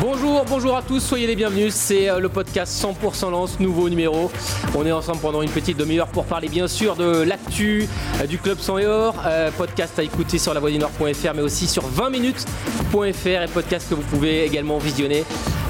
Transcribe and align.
Bonjour, 0.00 0.44
bonjour 0.46 0.76
à 0.76 0.82
tous, 0.82 1.00
soyez 1.00 1.26
les 1.26 1.36
bienvenus. 1.36 1.72
C'est 1.72 2.10
euh, 2.10 2.18
le 2.18 2.28
podcast 2.28 2.84
100% 2.84 3.30
Lance, 3.30 3.58
nouveau 3.60 3.88
numéro. 3.88 4.30
On 4.74 4.84
est 4.84 4.92
ensemble 4.92 5.20
pendant 5.20 5.40
une 5.40 5.48
petite 5.48 5.78
demi-heure 5.78 6.08
pour 6.08 6.26
parler 6.26 6.48
bien 6.48 6.68
sûr 6.68 6.96
de 6.96 7.22
l'actu 7.22 7.88
euh, 8.20 8.26
du 8.26 8.36
club 8.36 8.58
sans 8.58 8.78
or. 8.84 9.14
Euh, 9.24 9.50
podcast 9.56 9.98
à 9.98 10.02
écouter 10.02 10.36
sur 10.36 10.52
lavoidunord.fr 10.52 11.34
mais 11.34 11.40
aussi 11.40 11.66
sur 11.66 11.86
20 11.86 12.10
minutes.fr 12.10 13.26
et 13.26 13.48
podcast 13.52 13.88
que 13.88 13.94
vous 13.94 14.02
pouvez 14.02 14.44
également 14.44 14.76
visionner. 14.76 15.24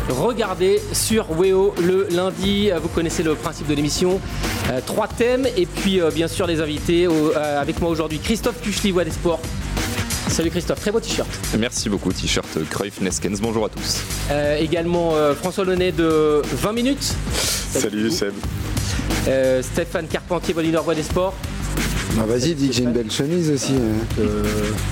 Regardez 0.09 0.83
sur 0.93 1.31
Weo 1.31 1.73
le 1.81 2.09
lundi. 2.11 2.71
Vous 2.83 2.89
connaissez 2.89 3.23
le 3.23 3.37
principe 3.37 3.69
de 3.69 3.75
l'émission. 3.75 4.21
Trois 4.87 5.09
thèmes 5.09 5.47
et 5.57 5.67
puis 5.67 6.01
bien 6.15 6.29
sûr 6.29 6.47
les 6.47 6.61
invités. 6.61 7.09
Avec 7.35 7.81
moi 7.81 7.91
aujourd'hui 7.91 8.21
Christophe 8.21 8.57
Voix 8.93 9.05
des 9.05 9.11
Sports. 9.11 9.41
Salut 10.29 10.51
Christophe, 10.51 10.81
très 10.81 10.91
beau 10.91 11.01
t-shirt. 11.01 11.29
Merci 11.59 11.89
beaucoup, 11.89 12.13
t-shirt 12.13 12.47
Cruyff 12.71 13.01
Neskens. 13.01 13.41
Bonjour 13.41 13.65
à 13.67 13.69
tous. 13.69 14.03
Euh, 14.31 14.59
également 14.59 15.15
euh, 15.15 15.35
François 15.35 15.65
Launay 15.65 15.93
de 15.93 16.43
20 16.45 16.73
minutes. 16.73 17.15
Salut 17.35 18.11
Seb. 18.11 18.33
Euh, 19.29 19.63
Stéphane 19.63 20.07
Carpentier, 20.09 20.53
Bolinor 20.53 20.85
Voix 20.85 20.95
des 20.95 21.03
Sports. 21.03 21.35
Ah 22.19 22.25
vas-y, 22.27 22.55
dis 22.55 22.69
que 22.69 22.75
j'ai 22.75 22.83
une 22.83 22.93
belle 22.93 23.11
chemise 23.11 23.51
aussi. 23.51 23.73
hein. 23.75 24.23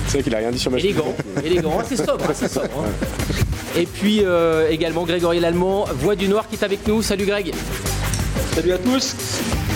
C'est 0.07 0.13
vrai 0.13 0.23
qu'il 0.23 0.35
a 0.35 0.37
rien 0.39 0.51
dit 0.51 0.59
sur 0.59 0.71
ma 0.71 0.77
Élégant, 0.77 1.15
élégant, 1.43 1.81
c'est 1.87 1.97
sobre, 1.97 2.23
hein, 2.29 2.33
c'est 2.33 2.51
sobre. 2.51 2.65
hein. 2.79 3.07
Et 3.77 3.85
puis 3.85 4.21
euh, 4.23 4.69
également 4.69 5.03
Grégory 5.03 5.39
Lallemand, 5.39 5.85
Voix 5.99 6.15
du 6.15 6.27
Noir 6.27 6.47
qui 6.47 6.55
est 6.55 6.63
avec 6.63 6.87
nous. 6.87 7.01
Salut 7.01 7.25
Greg. 7.25 7.53
Salut 8.55 8.71
à 8.71 8.77
tous. 8.77 9.15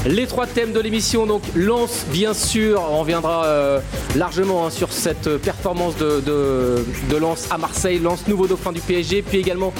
Les 0.06 0.28
trois 0.28 0.48
thèmes 0.48 0.72
de 0.72 0.80
l'émission, 0.80 1.26
donc 1.26 1.42
Lance, 1.56 2.06
bien 2.10 2.34
sûr, 2.34 2.82
on 2.90 3.02
reviendra 3.02 3.46
euh, 3.46 3.80
largement 4.16 4.66
hein, 4.66 4.70
sur 4.70 4.94
cette 4.94 5.28
euh, 5.28 5.38
performance 5.38 5.98
de, 5.98 6.22
de, 6.22 6.86
de 7.10 7.18
Lens 7.18 7.48
à 7.52 7.58
Marseille, 7.58 8.00
Lens 8.00 8.26
nouveau 8.28 8.48
dauphin 8.48 8.72
du 8.72 8.80
PSG, 8.80 9.22
puis 9.22 9.40
également 9.40 9.74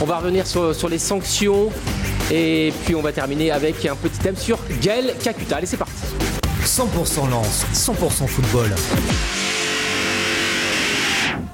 on 0.00 0.06
va 0.06 0.16
revenir 0.16 0.46
sur, 0.46 0.74
sur 0.74 0.88
les 0.88 0.98
sanctions, 0.98 1.68
et 2.32 2.72
puis 2.86 2.94
on 2.94 3.02
va 3.02 3.12
terminer 3.12 3.50
avec 3.50 3.84
un 3.84 3.96
petit 3.96 4.18
thème 4.18 4.36
sur 4.36 4.58
Gaël 4.80 5.14
Kakuta. 5.22 5.56
Allez, 5.56 5.66
c'est 5.66 5.76
parti. 5.76 5.92
100% 6.64 7.30
Lance, 7.30 7.66
100% 7.74 8.26
football. 8.26 8.70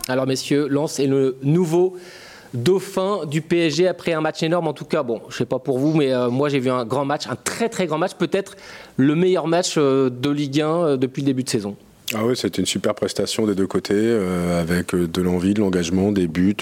Alors 0.08 0.28
messieurs, 0.28 0.68
Lens 0.68 1.00
est 1.00 1.06
le 1.06 1.38
nouveau 1.42 1.96
dauphin 2.54 3.24
du 3.26 3.40
PSG 3.40 3.88
après 3.88 4.12
un 4.12 4.20
match 4.20 4.42
énorme. 4.42 4.68
En 4.68 4.72
tout 4.72 4.84
cas, 4.84 5.02
bon, 5.02 5.20
je 5.28 5.36
sais 5.36 5.46
pas 5.46 5.58
pour 5.58 5.78
vous, 5.78 5.94
mais 5.94 6.12
euh, 6.12 6.30
moi 6.30 6.48
j'ai 6.48 6.58
vu 6.58 6.70
un 6.70 6.84
grand 6.84 7.04
match, 7.04 7.26
un 7.28 7.36
très 7.36 7.68
très 7.68 7.86
grand 7.86 7.98
match, 7.98 8.14
peut-être 8.14 8.56
le 8.96 9.14
meilleur 9.14 9.46
match 9.46 9.74
euh, 9.76 10.10
de 10.10 10.30
Ligue 10.30 10.60
1 10.60 10.66
euh, 10.66 10.96
depuis 10.96 11.22
le 11.22 11.26
début 11.26 11.44
de 11.44 11.48
saison. 11.48 11.76
Ah 12.14 12.24
oui, 12.24 12.36
c'était 12.36 12.60
une 12.60 12.66
super 12.66 12.94
prestation 12.94 13.46
des 13.46 13.54
deux 13.54 13.66
côtés, 13.66 13.94
euh, 13.96 14.60
avec 14.60 14.94
euh, 14.94 15.06
de 15.08 15.22
l'envie, 15.22 15.54
de 15.54 15.60
l'engagement, 15.60 16.12
des 16.12 16.26
buts, 16.26 16.56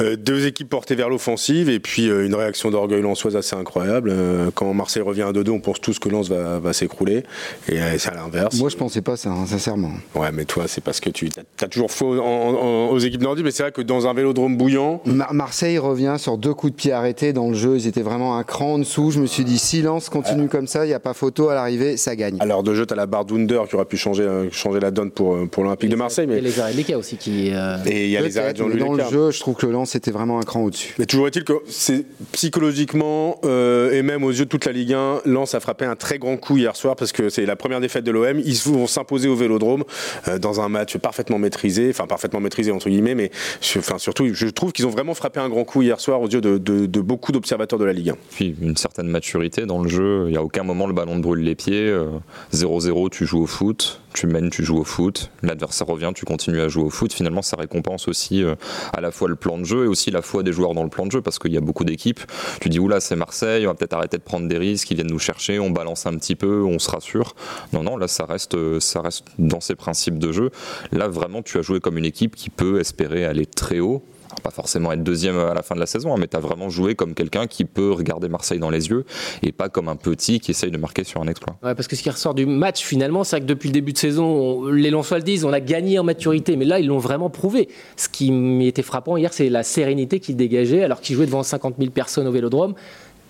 euh, 0.00 0.16
deux 0.16 0.46
équipes 0.46 0.68
portées 0.68 0.94
vers 0.94 1.08
l'offensive, 1.08 1.68
et 1.68 1.80
puis 1.80 2.08
euh, 2.10 2.26
une 2.26 2.34
réaction 2.34 2.70
d'orgueil 2.70 3.02
lensoise 3.02 3.36
assez 3.36 3.56
incroyable. 3.56 4.12
Quand 4.54 4.72
Marseille 4.74 5.02
revient 5.02 5.22
à 5.22 5.32
2-2, 5.32 5.50
on 5.50 5.60
pense 5.60 5.80
tous 5.80 5.98
que 5.98 6.08
Lens 6.08 6.28
va, 6.28 6.58
va 6.58 6.72
s'écrouler, 6.72 7.22
et 7.68 7.78
c'est 7.98 8.10
à 8.10 8.14
l'inverse. 8.14 8.58
Moi, 8.58 8.68
je 8.68 8.76
pensais 8.76 9.02
pas 9.02 9.16
ça, 9.16 9.30
hein, 9.30 9.46
sincèrement. 9.46 9.92
Ouais, 10.14 10.30
mais 10.32 10.44
toi, 10.44 10.64
c'est 10.66 10.82
parce 10.82 11.00
que 11.00 11.10
tu 11.10 11.28
as, 11.60 11.68
toujours 11.68 11.90
faux 11.90 12.18
en- 12.18 12.24
en- 12.24 12.88
aux 12.90 12.98
équipes 12.98 13.22
nordiques, 13.22 13.44
mais 13.44 13.50
c'est 13.50 13.62
vrai 13.62 13.72
que 13.72 13.82
dans 13.82 14.06
un 14.06 14.14
vélodrome 14.14 14.56
bouillant, 14.56 15.02
Mar- 15.06 15.32
Marseille 15.34 15.78
revient 15.78 16.16
sur 16.18 16.38
deux 16.38 16.54
coups 16.54 16.72
de 16.72 16.76
pied 16.76 16.92
arrêtés 16.92 17.32
dans 17.32 17.48
le 17.48 17.54
jeu. 17.54 17.76
Ils 17.76 17.86
étaient 17.86 18.02
vraiment 18.02 18.36
un 18.36 18.42
cran 18.44 18.74
en 18.74 18.78
dessous. 18.78 19.10
Je 19.10 19.20
me 19.20 19.26
suis 19.26 19.44
dit, 19.44 19.58
silence, 19.58 20.08
continue 20.08 20.48
comme 20.48 20.66
ça, 20.66 20.84
il 20.84 20.88
n'y 20.88 20.94
a 20.94 21.00
pas 21.00 21.14
photo 21.14 21.48
à 21.48 21.54
l'arrivée, 21.54 21.96
ça 21.96 22.16
gagne. 22.16 22.38
l'heure 22.44 22.62
de 22.62 22.74
jeu, 22.74 22.86
tu 22.86 22.92
as 22.92 22.96
la 22.96 23.06
barre 23.06 23.24
d'Under 23.24 23.60
qui 23.68 23.74
aurait 23.76 23.84
pu 23.84 23.96
changer, 23.96 24.26
changer 24.50 24.80
la 24.80 24.90
donne 24.90 25.10
pour, 25.10 25.34
euh, 25.34 25.46
pour 25.46 25.64
l'Olympique 25.64 25.90
de 25.90 25.96
Marseille, 25.96 26.24
Et 26.24 26.28
mais 26.28 26.40
les 26.40 26.60
arrêts 26.60 26.72
Leka 26.72 26.96
aussi 26.98 27.16
qui. 27.16 27.50
euh, 27.52 27.76
et 27.86 28.04
il 28.06 28.10
y 28.10 28.16
a 28.16 28.20
les 28.20 28.38
arrêts 28.38 28.52
de 28.52 28.58
Jean-Louis 28.58 28.80
dans 28.80 28.92
le 28.94 29.04
jeu, 29.04 29.30
je 29.30 29.40
trouve 29.40 29.54
que 29.54 29.66
le 29.66 29.72
lance 29.72 29.94
était 29.94 30.10
vraiment 30.10 30.38
un 30.38 30.42
cran 30.42 30.62
au-dessus. 30.62 30.94
Mais 30.98 31.06
toujours 31.06 31.26
est-il 31.26 31.44
que 31.44 31.54
c'est 31.68 32.04
psychologiquement 32.32 33.38
euh, 33.44 33.92
et 33.92 34.02
même 34.02 34.24
aux 34.24 34.30
yeux 34.30 34.44
de 34.44 34.50
toute 34.50 34.64
la 34.64 34.72
Ligue 34.72 34.92
1, 34.94 35.20
Lens 35.24 35.54
a 35.54 35.60
frappé 35.60 35.84
un 35.84 35.96
très 35.96 36.18
grand 36.18 36.36
coup 36.36 36.56
hier 36.56 36.74
soir 36.76 36.96
parce 36.96 37.12
que 37.12 37.28
c'est 37.28 37.46
la 37.46 37.56
première 37.56 37.80
défaite 37.80 38.04
de 38.04 38.10
l'OM. 38.10 38.40
Ils 38.44 38.58
vont 38.64 38.86
s'imposer 38.86 39.28
au 39.28 39.36
Vélodrome 39.36 39.84
euh, 40.28 40.38
dans 40.38 40.60
un 40.60 40.68
match 40.68 40.96
parfaitement 40.98 41.38
maîtrisé, 41.38 41.88
enfin 41.90 42.06
parfaitement 42.06 42.40
maîtrisé 42.40 42.72
entre 42.72 42.88
guillemets, 42.90 43.14
mais 43.14 43.30
enfin 43.78 43.98
surtout 43.98 44.28
je 44.34 44.46
trouve 44.48 44.72
qu'ils 44.72 44.86
ont 44.86 44.90
vraiment 44.90 45.14
frappé 45.14 45.40
un 45.40 45.48
grand 45.48 45.64
coup 45.64 45.82
hier 45.82 46.00
soir 46.00 46.20
aux 46.20 46.28
yeux 46.28 46.40
de, 46.40 46.58
de- 46.58 46.86
de 46.86 47.00
beaucoup 47.00 47.32
d'observateurs 47.32 47.78
de 47.78 47.84
la 47.84 47.92
Ligue 47.92 48.10
1. 48.10 48.16
Puis 48.32 48.56
une 48.60 48.76
certaine 48.76 49.08
maturité 49.08 49.66
dans 49.66 49.82
le 49.82 49.88
jeu. 49.88 50.24
Il 50.26 50.32
n'y 50.32 50.36
a 50.36 50.42
aucun 50.42 50.62
moment 50.64 50.86
le 50.86 50.92
ballon 50.92 51.16
te 51.16 51.22
brûle 51.22 51.40
les 51.40 51.54
pieds. 51.54 51.86
Euh, 51.88 52.06
0-0, 52.52 53.10
tu 53.10 53.26
joues 53.26 53.42
au 53.42 53.46
foot. 53.46 54.00
Tu 54.12 54.26
tu 54.48 54.64
joues 54.64 54.78
au 54.78 54.84
foot. 54.84 55.30
L'adversaire 55.42 55.86
revient, 55.86 56.12
tu 56.14 56.24
continues 56.24 56.60
à 56.60 56.68
jouer 56.68 56.84
au 56.84 56.90
foot. 56.90 57.12
Finalement, 57.12 57.42
ça 57.42 57.56
récompense 57.56 58.08
aussi 58.08 58.42
euh, 58.42 58.54
à 58.94 59.00
la 59.00 59.10
fois 59.10 59.28
le 59.28 59.36
plan 59.36 59.58
de 59.58 59.64
jeu 59.64 59.84
et 59.84 59.88
aussi 59.88 60.10
la 60.10 60.22
foi 60.22 60.42
des 60.42 60.52
joueurs 60.52 60.72
dans 60.72 60.84
le 60.84 60.88
plan 60.88 61.04
de 61.04 61.12
jeu 61.12 61.20
parce 61.20 61.38
qu'il 61.38 61.52
y 61.52 61.58
a 61.58 61.60
beaucoup 61.60 61.84
d'équipes. 61.84 62.20
Tu 62.60 62.70
dis, 62.70 62.78
oula, 62.78 63.00
c'est 63.00 63.16
Marseille, 63.16 63.66
on 63.66 63.70
va 63.70 63.74
peut-être 63.74 63.92
arrêter 63.92 64.16
de 64.16 64.22
prendre 64.22 64.48
des 64.48 64.56
risques, 64.56 64.90
ils 64.90 64.94
viennent 64.94 65.10
nous 65.10 65.18
chercher, 65.18 65.58
on 65.58 65.70
balance 65.70 66.06
un 66.06 66.16
petit 66.16 66.36
peu, 66.36 66.62
on 66.62 66.78
se 66.78 66.90
rassure. 66.90 67.34
Non, 67.72 67.82
non, 67.82 67.96
là, 67.96 68.08
ça 68.08 68.24
reste, 68.24 68.54
euh, 68.54 68.80
ça 68.80 69.02
reste 69.02 69.26
dans 69.38 69.60
ses 69.60 69.74
principes 69.74 70.18
de 70.18 70.32
jeu. 70.32 70.50
Là, 70.92 71.08
vraiment, 71.08 71.42
tu 71.42 71.58
as 71.58 71.62
joué 71.62 71.80
comme 71.80 71.98
une 71.98 72.06
équipe 72.06 72.36
qui 72.36 72.48
peut 72.48 72.80
espérer 72.80 73.24
aller 73.24 73.44
très 73.46 73.80
haut. 73.80 74.04
Pas 74.42 74.50
forcément 74.50 74.92
être 74.92 75.02
deuxième 75.02 75.38
à 75.38 75.54
la 75.54 75.62
fin 75.62 75.74
de 75.74 75.80
la 75.80 75.86
saison, 75.86 76.12
hein, 76.14 76.16
mais 76.18 76.26
tu 76.28 76.36
vraiment 76.38 76.68
joué 76.70 76.94
comme 76.94 77.14
quelqu'un 77.14 77.46
qui 77.46 77.64
peut 77.64 77.90
regarder 77.92 78.28
Marseille 78.28 78.58
dans 78.58 78.70
les 78.70 78.88
yeux 78.88 79.04
et 79.42 79.52
pas 79.52 79.68
comme 79.68 79.88
un 79.88 79.96
petit 79.96 80.40
qui 80.40 80.52
essaye 80.52 80.70
de 80.70 80.78
marquer 80.78 81.04
sur 81.04 81.20
un 81.20 81.26
exploit. 81.26 81.56
Ouais, 81.62 81.74
parce 81.74 81.86
que 81.88 81.96
ce 81.96 82.02
qui 82.02 82.10
ressort 82.10 82.34
du 82.34 82.46
match 82.46 82.82
finalement, 82.82 83.24
c'est 83.24 83.40
que 83.40 83.44
depuis 83.44 83.68
le 83.68 83.72
début 83.74 83.92
de 83.92 83.98
saison, 83.98 84.24
on- 84.24 84.66
les 84.66 84.90
Lensois 84.90 85.18
le 85.18 85.24
disent, 85.24 85.44
on 85.44 85.52
a 85.52 85.60
gagné 85.60 85.98
en 85.98 86.04
maturité, 86.04 86.56
mais 86.56 86.64
là 86.64 86.78
ils 86.80 86.86
l'ont 86.86 86.98
vraiment 86.98 87.28
prouvé. 87.30 87.68
Ce 87.96 88.08
qui 88.08 88.30
m'était 88.32 88.82
frappant 88.82 89.16
hier, 89.16 89.32
c'est 89.32 89.48
la 89.50 89.62
sérénité 89.62 90.20
qu'ils 90.20 90.36
dégageaient 90.36 90.82
alors 90.84 91.00
qu'ils 91.00 91.16
jouaient 91.16 91.26
devant 91.26 91.42
50 91.42 91.74
000 91.78 91.90
personnes 91.90 92.26
au 92.26 92.32
Vélodrome. 92.32 92.74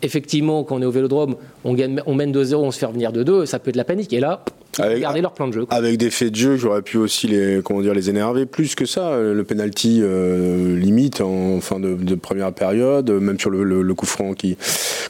Effectivement, 0.02 0.64
quand 0.64 0.76
on 0.76 0.82
est 0.82 0.86
au 0.86 0.90
Vélodrome, 0.90 1.36
on, 1.64 1.74
gagne, 1.74 2.00
on 2.06 2.14
mène 2.14 2.32
2-0, 2.32 2.54
on 2.56 2.70
se 2.70 2.78
fait 2.78 2.86
revenir 2.86 3.12
de 3.12 3.22
2, 3.22 3.44
ça 3.44 3.58
peut 3.58 3.68
être 3.68 3.76
la 3.76 3.84
panique. 3.84 4.12
Et 4.14 4.20
là, 4.20 4.42
Avec- 4.78 5.02
leur 5.22 5.32
plan 5.32 5.48
de 5.48 5.52
jeu. 5.52 5.66
quoi. 5.66 5.76
Avec 5.76 5.96
des 5.98 6.10
faits 6.10 6.30
de 6.30 6.36
jeu, 6.36 6.56
j'aurais 6.56 6.82
pu 6.82 6.96
aussi 6.96 7.26
les, 7.26 7.60
comment 7.64 7.80
dire, 7.82 7.92
les 7.94 8.08
énerver 8.08 8.46
plus 8.46 8.74
que 8.74 8.86
ça. 8.86 9.18
Le 9.18 9.42
penalty 9.44 10.00
euh, 10.02 10.76
limite 10.78 11.20
en 11.20 11.60
fin 11.60 11.80
de, 11.80 11.94
de 11.94 12.14
première 12.14 12.52
période, 12.52 13.10
même 13.10 13.38
sur 13.38 13.50
le, 13.50 13.64
le- 13.64 13.82
le 13.82 13.94
coup 13.94 14.06
franc 14.06 14.32
qui 14.34 14.56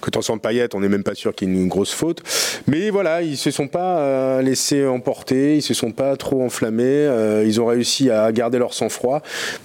que 0.00 0.09
transforme 0.09 0.41
Payet, 0.41 0.75
on 0.75 0.81
n'est 0.81 0.88
même 0.88 1.03
pas 1.03 1.15
sûr 1.15 1.34
qu'il 1.34 1.48
y 1.48 1.53
ait 1.53 1.54
une 1.60 1.69
grosse 1.69 1.93
faute. 1.93 2.22
Mais 2.66 2.88
voilà, 2.88 3.21
ils 3.22 3.37
se 3.37 3.50
sont 3.50 3.69
pas 3.69 3.98
euh, 3.98 4.41
laissés 4.43 4.87
emporter, 4.87 5.56
ils 5.56 5.62
se 5.62 5.75
sont 5.75 5.92
pas 5.92 6.16
trop 6.16 6.42
enflammés, 6.42 6.84
euh, 6.87 7.44
ils 7.47 7.60
ont 7.60 7.66
réussi 7.66 8.09
à 8.10 8.32
garder 8.32 8.59
leur 8.59 8.72
sang-froid. 8.72 9.22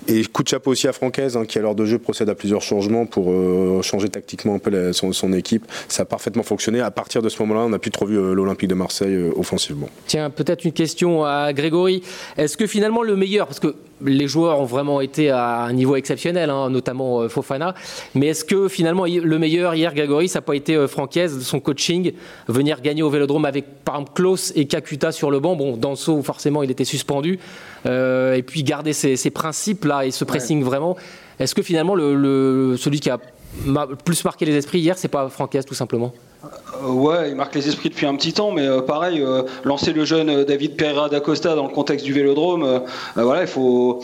Et 0.10 0.24
coup 0.26 0.44
de 0.44 0.50
chapeau 0.50 0.72
aussi 0.72 0.90
à 0.90 0.94
Francaise, 0.94 1.38
hein, 1.38 1.46
qui 1.46 1.58
à 1.58 1.62
l'heure 1.62 1.74
de 1.76 1.86
jeu 1.86 2.00
procède 2.00 2.28
à 2.30 2.36
plusieurs 2.36 2.62
changements 2.62 3.06
pour 3.06 3.32
euh, 3.32 3.82
changer 3.82 4.10
tactiquement 4.10 4.56
un 4.56 4.60
peu 4.60 4.72
la- 4.72 4.92
son, 4.94 5.14
son 5.14 5.32
équipe. 5.32 5.66
Ça 5.88 6.04
a 6.04 6.06
parfaitement 6.06 6.44
fonctionné. 6.44 6.82
À 6.82 6.92
partir 6.92 7.22
de 7.22 7.30
ce 7.30 7.42
moment-là, 7.44 7.62
on 7.62 7.70
n'a 7.70 7.80
plus 7.80 7.92
trop 7.92 8.06
vu 8.06 8.18
euh, 8.18 8.34
l'Olympique 8.34 8.70
de 8.70 8.76
Marseille 8.76 9.14
euh, 9.16 9.32
offensivement. 9.38 9.90
Tiens, 10.08 10.30
peut-être 10.30 10.66
une 10.66 10.72
question 10.72 11.24
à 11.26 11.52
Grégory. 11.54 12.04
Est-ce 12.38 12.58
que 12.58 12.68
finalement 12.68 13.02
le 13.02 13.16
meilleur, 13.16 13.48
parce 13.48 13.60
que 13.60 13.76
les 14.02 14.28
joueurs 14.28 14.60
ont 14.60 14.66
vraiment 14.66 15.00
été 15.02 15.30
à 15.30 15.62
un 15.64 15.74
niveau 15.74 15.96
exceptionnel, 15.96 16.50
hein, 16.50 16.70
notamment 16.70 17.22
euh, 17.22 17.30
Fofana, 17.30 17.74
mais 18.14 18.28
est-ce 18.28 18.44
que 18.44 18.68
finalement 18.68 19.06
le 19.06 19.40
meilleur 19.40 19.74
hier, 19.76 19.94
Grégory, 19.94 20.28
ça 20.28 20.40
n'a 20.40 20.44
pas 20.44 20.56
été 20.56 20.76
euh, 20.76 20.88
Francaise, 20.88 21.42
son 21.44 21.60
coaching, 21.60 22.14
venir 22.48 22.82
gagner 22.82 23.04
au 23.04 23.10
Vélodrome 23.10 23.46
avec 23.46 23.84
par 23.86 23.96
exemple 23.96 24.12
Klaus 24.16 24.52
et 24.56 24.66
Kakuta 24.66 25.12
sur 25.12 25.32
le 25.32 25.40
banc, 25.40 25.56
bon, 25.56 25.78
Danso 25.78 26.22
forcément 26.22 26.64
il 26.64 26.72
était 26.72 26.86
suspendu, 26.86 27.40
euh, 27.86 28.34
et 28.34 28.44
puis 28.44 28.64
garder 28.64 28.94
ces, 28.94 29.16
ces 29.16 29.30
principes-là 29.30 30.06
et 30.06 30.12
ce 30.12 30.26
pressing 30.26 30.64
vraiment, 30.64 30.98
est-ce 31.40 31.56
que 31.56 31.62
finalement 31.62 31.96
le, 31.96 32.16
le- 32.16 32.78
celui 32.78 33.00
qui 33.00 33.10
a 33.10 33.20
ma- 33.66 33.88
plus 33.88 34.24
marqué 34.26 34.46
les 34.46 34.56
esprits 34.56 34.80
hier, 34.80 34.98
c'est 34.98 35.08
pas 35.08 35.30
Francaise 35.30 35.66
tout 35.66 35.74
simplement? 35.76 36.14
Euh, 36.84 36.92
ouais, 36.92 37.30
il 37.32 37.36
marque 37.36 37.56
les 37.56 37.68
esprits 37.68 37.90
depuis 37.90 38.06
un 38.06 38.16
petit 38.16 38.32
temps, 38.32 38.52
mais 38.52 38.68
euh, 38.68 38.80
pareil, 38.82 39.20
euh, 39.20 39.42
lancer 39.64 39.94
le 39.94 40.06
jeune 40.06 40.44
David 40.44 40.78
Pereira 40.78 41.10
d'Acosta 41.10 41.56
dans 41.56 41.66
le 41.66 41.74
contexte 41.74 42.06
du 42.06 42.14
Vélodrome, 42.14 42.64
euh, 42.64 42.80
euh, 43.18 43.24
voilà, 43.24 43.42
il 43.42 43.48
faut, 43.48 43.85
faut, 43.86 44.02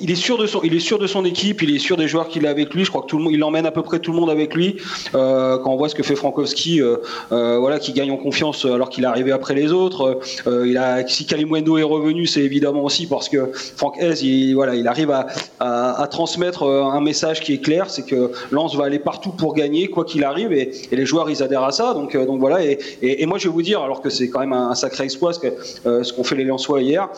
il 0.00 0.10
est 0.10 0.14
sûr 0.14 0.38
de 0.38 0.46
son, 0.46 0.60
il 0.62 0.74
est 0.74 0.80
sûr 0.80 0.98
de 0.98 1.06
son 1.06 1.24
équipe, 1.24 1.62
il 1.62 1.74
est 1.74 1.78
sûr 1.78 1.96
des 1.96 2.08
joueurs 2.08 2.28
qu'il 2.28 2.46
a 2.46 2.50
avec 2.50 2.74
lui. 2.74 2.84
Je 2.84 2.90
crois 2.90 3.02
que 3.02 3.06
tout 3.06 3.18
le 3.18 3.24
monde, 3.24 3.32
il 3.32 3.42
emmène 3.44 3.66
à 3.66 3.70
peu 3.70 3.82
près 3.82 3.98
tout 3.98 4.12
le 4.12 4.18
monde 4.18 4.30
avec 4.30 4.54
lui. 4.54 4.76
quand 5.12 5.62
on 5.66 5.76
voit 5.76 5.88
ce 5.88 5.94
que 5.94 6.02
fait 6.02 6.16
Frankowski, 6.16 6.80
voilà, 7.30 7.78
qui 7.78 7.92
gagne 7.92 8.10
en 8.10 8.16
confiance 8.16 8.64
alors 8.64 8.90
qu'il 8.90 9.04
est 9.04 9.08
arrivé 9.08 9.32
après 9.32 9.54
les 9.54 9.72
autres. 9.72 10.20
il 10.46 10.76
a, 10.76 11.06
si 11.06 11.26
Kalimwendo 11.26 11.78
est 11.78 11.82
revenu, 11.82 12.26
c'est 12.26 12.42
évidemment 12.42 12.84
aussi 12.84 13.06
parce 13.06 13.28
que 13.28 13.50
Franck 13.76 13.96
Hez, 14.00 14.24
il, 14.24 14.54
voilà, 14.54 14.74
il 14.74 14.86
arrive 14.88 15.10
à, 15.10 16.08
transmettre 16.10 16.62
un 16.64 17.00
message 17.00 17.40
qui 17.40 17.54
est 17.54 17.62
clair, 17.62 17.90
c'est 17.90 18.04
que 18.04 18.32
Lens 18.50 18.74
va 18.76 18.84
aller 18.84 18.98
partout 18.98 19.30
pour 19.30 19.54
gagner, 19.54 19.88
quoi 19.88 20.04
qu'il 20.04 20.24
arrive, 20.24 20.52
et, 20.52 20.72
les 20.90 21.06
joueurs 21.06 21.30
ils 21.30 21.42
adhèrent 21.42 21.64
à 21.64 21.72
ça. 21.72 21.94
Donc, 21.94 22.16
voilà. 22.16 22.58
Et, 22.64 23.26
moi 23.26 23.38
je 23.38 23.48
vais 23.48 23.52
vous 23.52 23.62
dire, 23.62 23.82
alors 23.82 24.00
que 24.00 24.10
c'est 24.10 24.28
quand 24.28 24.40
même 24.40 24.52
un, 24.52 24.74
sacré 24.74 25.04
exploit 25.04 25.32
ce 25.32 26.12
qu'ont 26.12 26.24
fait 26.24 26.36
les 26.36 26.44
Lensois 26.44 26.82
hier, 26.82 27.08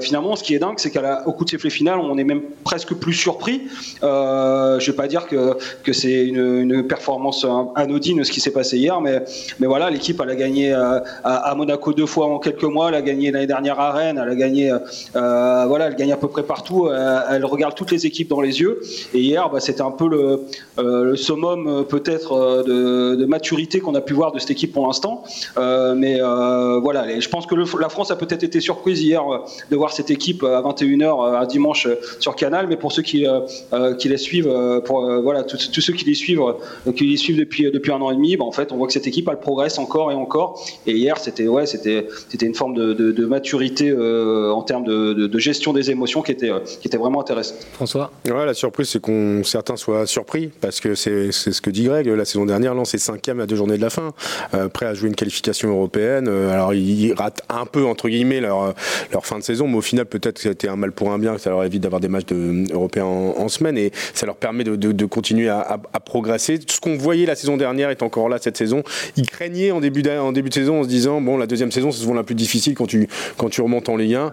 finalement, 0.00 0.36
ce 0.36 0.42
qui 0.42 0.54
est 0.54 0.58
dingue, 0.58 0.78
c'est 0.78 0.90
qu'au 1.26 1.32
coup 1.32 1.44
de 1.44 1.50
sifflet 1.50 1.70
final, 1.70 1.98
on 1.98 2.16
est 2.16 2.24
même 2.24 2.42
presque 2.62 2.94
plus 2.94 3.12
surpris. 3.12 3.62
Euh, 4.02 4.78
je 4.78 4.90
vais 4.90 4.96
pas 4.96 5.08
dire 5.08 5.26
que, 5.26 5.92
c'est 5.92 6.24
une, 6.24 6.86
performance 6.86 7.44
anodine 7.74 8.22
ce 8.22 8.30
qui 8.30 8.40
s'est 8.40 8.52
passé 8.52 8.78
hier, 8.78 9.00
mais, 9.00 9.22
voilà, 9.60 9.90
l'équipe 9.90 10.20
elle 10.22 10.30
a 10.30 10.36
gagné 10.36 10.72
à, 10.72 11.02
à, 11.24 11.54
Monaco 11.54 11.92
deux 11.92 12.06
fois 12.06 12.26
en 12.26 12.38
quelques 12.38 12.64
mois, 12.64 12.88
elle 12.88 12.94
a 12.94 13.02
gagné 13.02 13.30
l'année 13.30 13.46
dernière 13.46 13.80
à 13.80 13.90
Rennes, 13.92 14.20
elle 14.22 14.30
a 14.30 14.34
gagné, 14.34 14.70
euh, 14.70 15.64
voilà, 15.66 15.86
elle 15.88 15.96
gagne 15.96 16.12
à 16.12 16.16
peu 16.16 16.28
près 16.28 16.44
partout, 16.44 16.88
elle, 16.88 17.44
regarde 17.44 17.74
toutes 17.74 17.90
les 17.90 18.06
équipes 18.06 18.28
dans 18.28 18.40
les 18.40 18.60
yeux. 18.60 18.80
Et 19.14 19.20
hier, 19.20 19.50
bah, 19.50 19.60
c'était 19.60 19.82
un 19.82 19.90
peu 19.90 20.08
le, 20.08 20.42
euh, 20.78 21.16
summum 21.16 21.84
peut-être 21.88 22.64
de, 22.66 23.26
maturité 23.26 23.80
qu'on 23.80 23.94
a 23.94 24.00
pu 24.00 24.14
voir 24.14 24.32
de 24.32 24.38
cette 24.38 24.50
équipe 24.50 24.72
pour 24.72 24.86
l'instant. 24.86 25.24
Euh, 25.56 25.94
mais 25.94 26.20
euh, 26.20 26.78
voilà, 26.80 27.18
je 27.18 27.28
pense 27.28 27.46
que 27.46 27.54
la 27.54 27.88
France 27.88 28.10
a 28.10 28.16
peut-être 28.16 28.44
été 28.44 28.60
surprise 28.60 29.02
hier 29.02 29.22
de 29.70 29.76
voir 29.76 29.92
cette 29.92 30.10
équipe 30.10 30.42
à 30.44 30.60
21h 30.62 31.15
à 31.24 31.46
dimanche 31.46 31.88
sur 32.20 32.36
Canal, 32.36 32.66
mais 32.68 32.76
pour 32.76 32.92
ceux 32.92 33.02
qui, 33.02 33.26
qui 33.98 34.08
les 34.08 34.16
suivent, 34.16 34.52
pour 34.84 35.00
voilà, 35.22 35.44
tous 35.44 35.80
ceux 35.80 35.92
qui 35.92 36.04
les 36.04 36.14
suivent, 36.14 36.42
qui 36.96 37.04
les 37.06 37.16
suivent 37.16 37.38
depuis 37.38 37.70
depuis 37.70 37.92
un 37.92 38.00
an 38.00 38.10
et 38.10 38.14
demi, 38.14 38.36
bah, 38.36 38.44
en 38.44 38.52
fait, 38.52 38.72
on 38.72 38.76
voit 38.76 38.86
que 38.86 38.92
cette 38.92 39.06
équipe 39.06 39.28
elle 39.30 39.38
progresse 39.38 39.78
encore 39.78 40.12
et 40.12 40.14
encore. 40.14 40.60
Et 40.86 40.92
hier, 40.92 41.18
c'était 41.18 41.48
ouais, 41.48 41.66
c'était 41.66 42.06
c'était 42.28 42.46
une 42.46 42.54
forme 42.54 42.74
de, 42.74 42.92
de, 42.92 43.26
maturité 43.26 43.92
en 43.92 44.62
termes 44.62 44.84
de, 44.84 45.14
de, 45.14 45.38
gestion 45.38 45.72
des 45.72 45.90
émotions 45.90 46.22
qui 46.22 46.32
était 46.32 46.50
qui 46.80 46.88
était 46.88 46.96
vraiment 46.96 47.20
intéressante. 47.20 47.58
François? 47.72 48.10
Ouais, 48.26 48.46
la 48.46 48.54
surprise, 48.54 48.88
c'est 48.88 49.00
qu'on 49.00 49.42
certains 49.44 49.76
soient 49.76 50.06
surpris 50.06 50.50
parce 50.60 50.80
que 50.80 50.94
c'est 50.94 51.32
ce 51.32 51.60
que 51.60 51.70
dit 51.70 51.84
Greg. 51.84 52.06
La 52.06 52.24
saison 52.24 52.46
dernière, 52.46 52.74
Lens 52.74 52.94
est 52.94 52.98
cinquième 52.98 53.40
à 53.40 53.46
deux 53.46 53.56
journées 53.56 53.76
de 53.76 53.82
la 53.82 53.90
fin, 53.90 54.12
prêt 54.72 54.86
à 54.86 54.94
jouer 54.94 55.08
une 55.08 55.14
qualification 55.14 55.70
européenne. 55.70 56.28
alors 56.28 56.74
ils 56.74 57.12
ratent 57.14 57.42
un 57.48 57.66
peu 57.66 57.84
entre 57.84 58.08
guillemets 58.08 58.40
leur 58.40 58.74
leur 59.12 59.26
fin 59.26 59.38
de 59.38 59.44
saison, 59.44 59.68
mais 59.68 59.76
au 59.76 59.82
final 59.82 60.06
peut-être 60.06 60.36
que 60.36 60.42
c'était 60.42 60.68
un 60.68 60.76
mal 60.76 60.92
pour 60.92 61.05
un 61.12 61.18
bien, 61.18 61.34
que 61.34 61.40
ça 61.40 61.50
leur 61.50 61.64
évite 61.64 61.82
d'avoir 61.82 62.00
des 62.00 62.08
matchs 62.08 62.26
de, 62.26 62.72
européens 62.72 63.04
en, 63.04 63.48
semaine 63.48 63.78
et 63.78 63.92
ça 64.14 64.26
leur 64.26 64.36
permet 64.36 64.64
de, 64.64 65.06
continuer 65.06 65.48
à, 65.48 65.78
progresser. 66.04 66.58
Ce 66.66 66.80
qu'on 66.80 66.96
voyait 66.96 67.26
la 67.26 67.34
saison 67.34 67.56
dernière 67.56 67.90
est 67.90 68.02
encore 68.02 68.28
là 68.28 68.38
cette 68.40 68.56
saison. 68.56 68.82
Ils 69.16 69.26
craignaient 69.26 69.70
en 69.70 69.80
début, 69.80 70.02
de 70.02 70.54
saison 70.54 70.80
en 70.80 70.82
se 70.82 70.88
disant 70.88 71.20
bon 71.20 71.36
la 71.36 71.46
deuxième 71.46 71.72
saison 71.72 71.90
c'est 71.90 72.00
souvent 72.00 72.14
la 72.14 72.22
plus 72.22 72.34
difficile 72.34 72.74
quand 72.74 72.86
tu, 72.86 73.08
quand 73.36 73.48
tu 73.48 73.60
remontes 73.60 73.88
en 73.88 73.96
Ligue 73.96 74.14
1. 74.14 74.32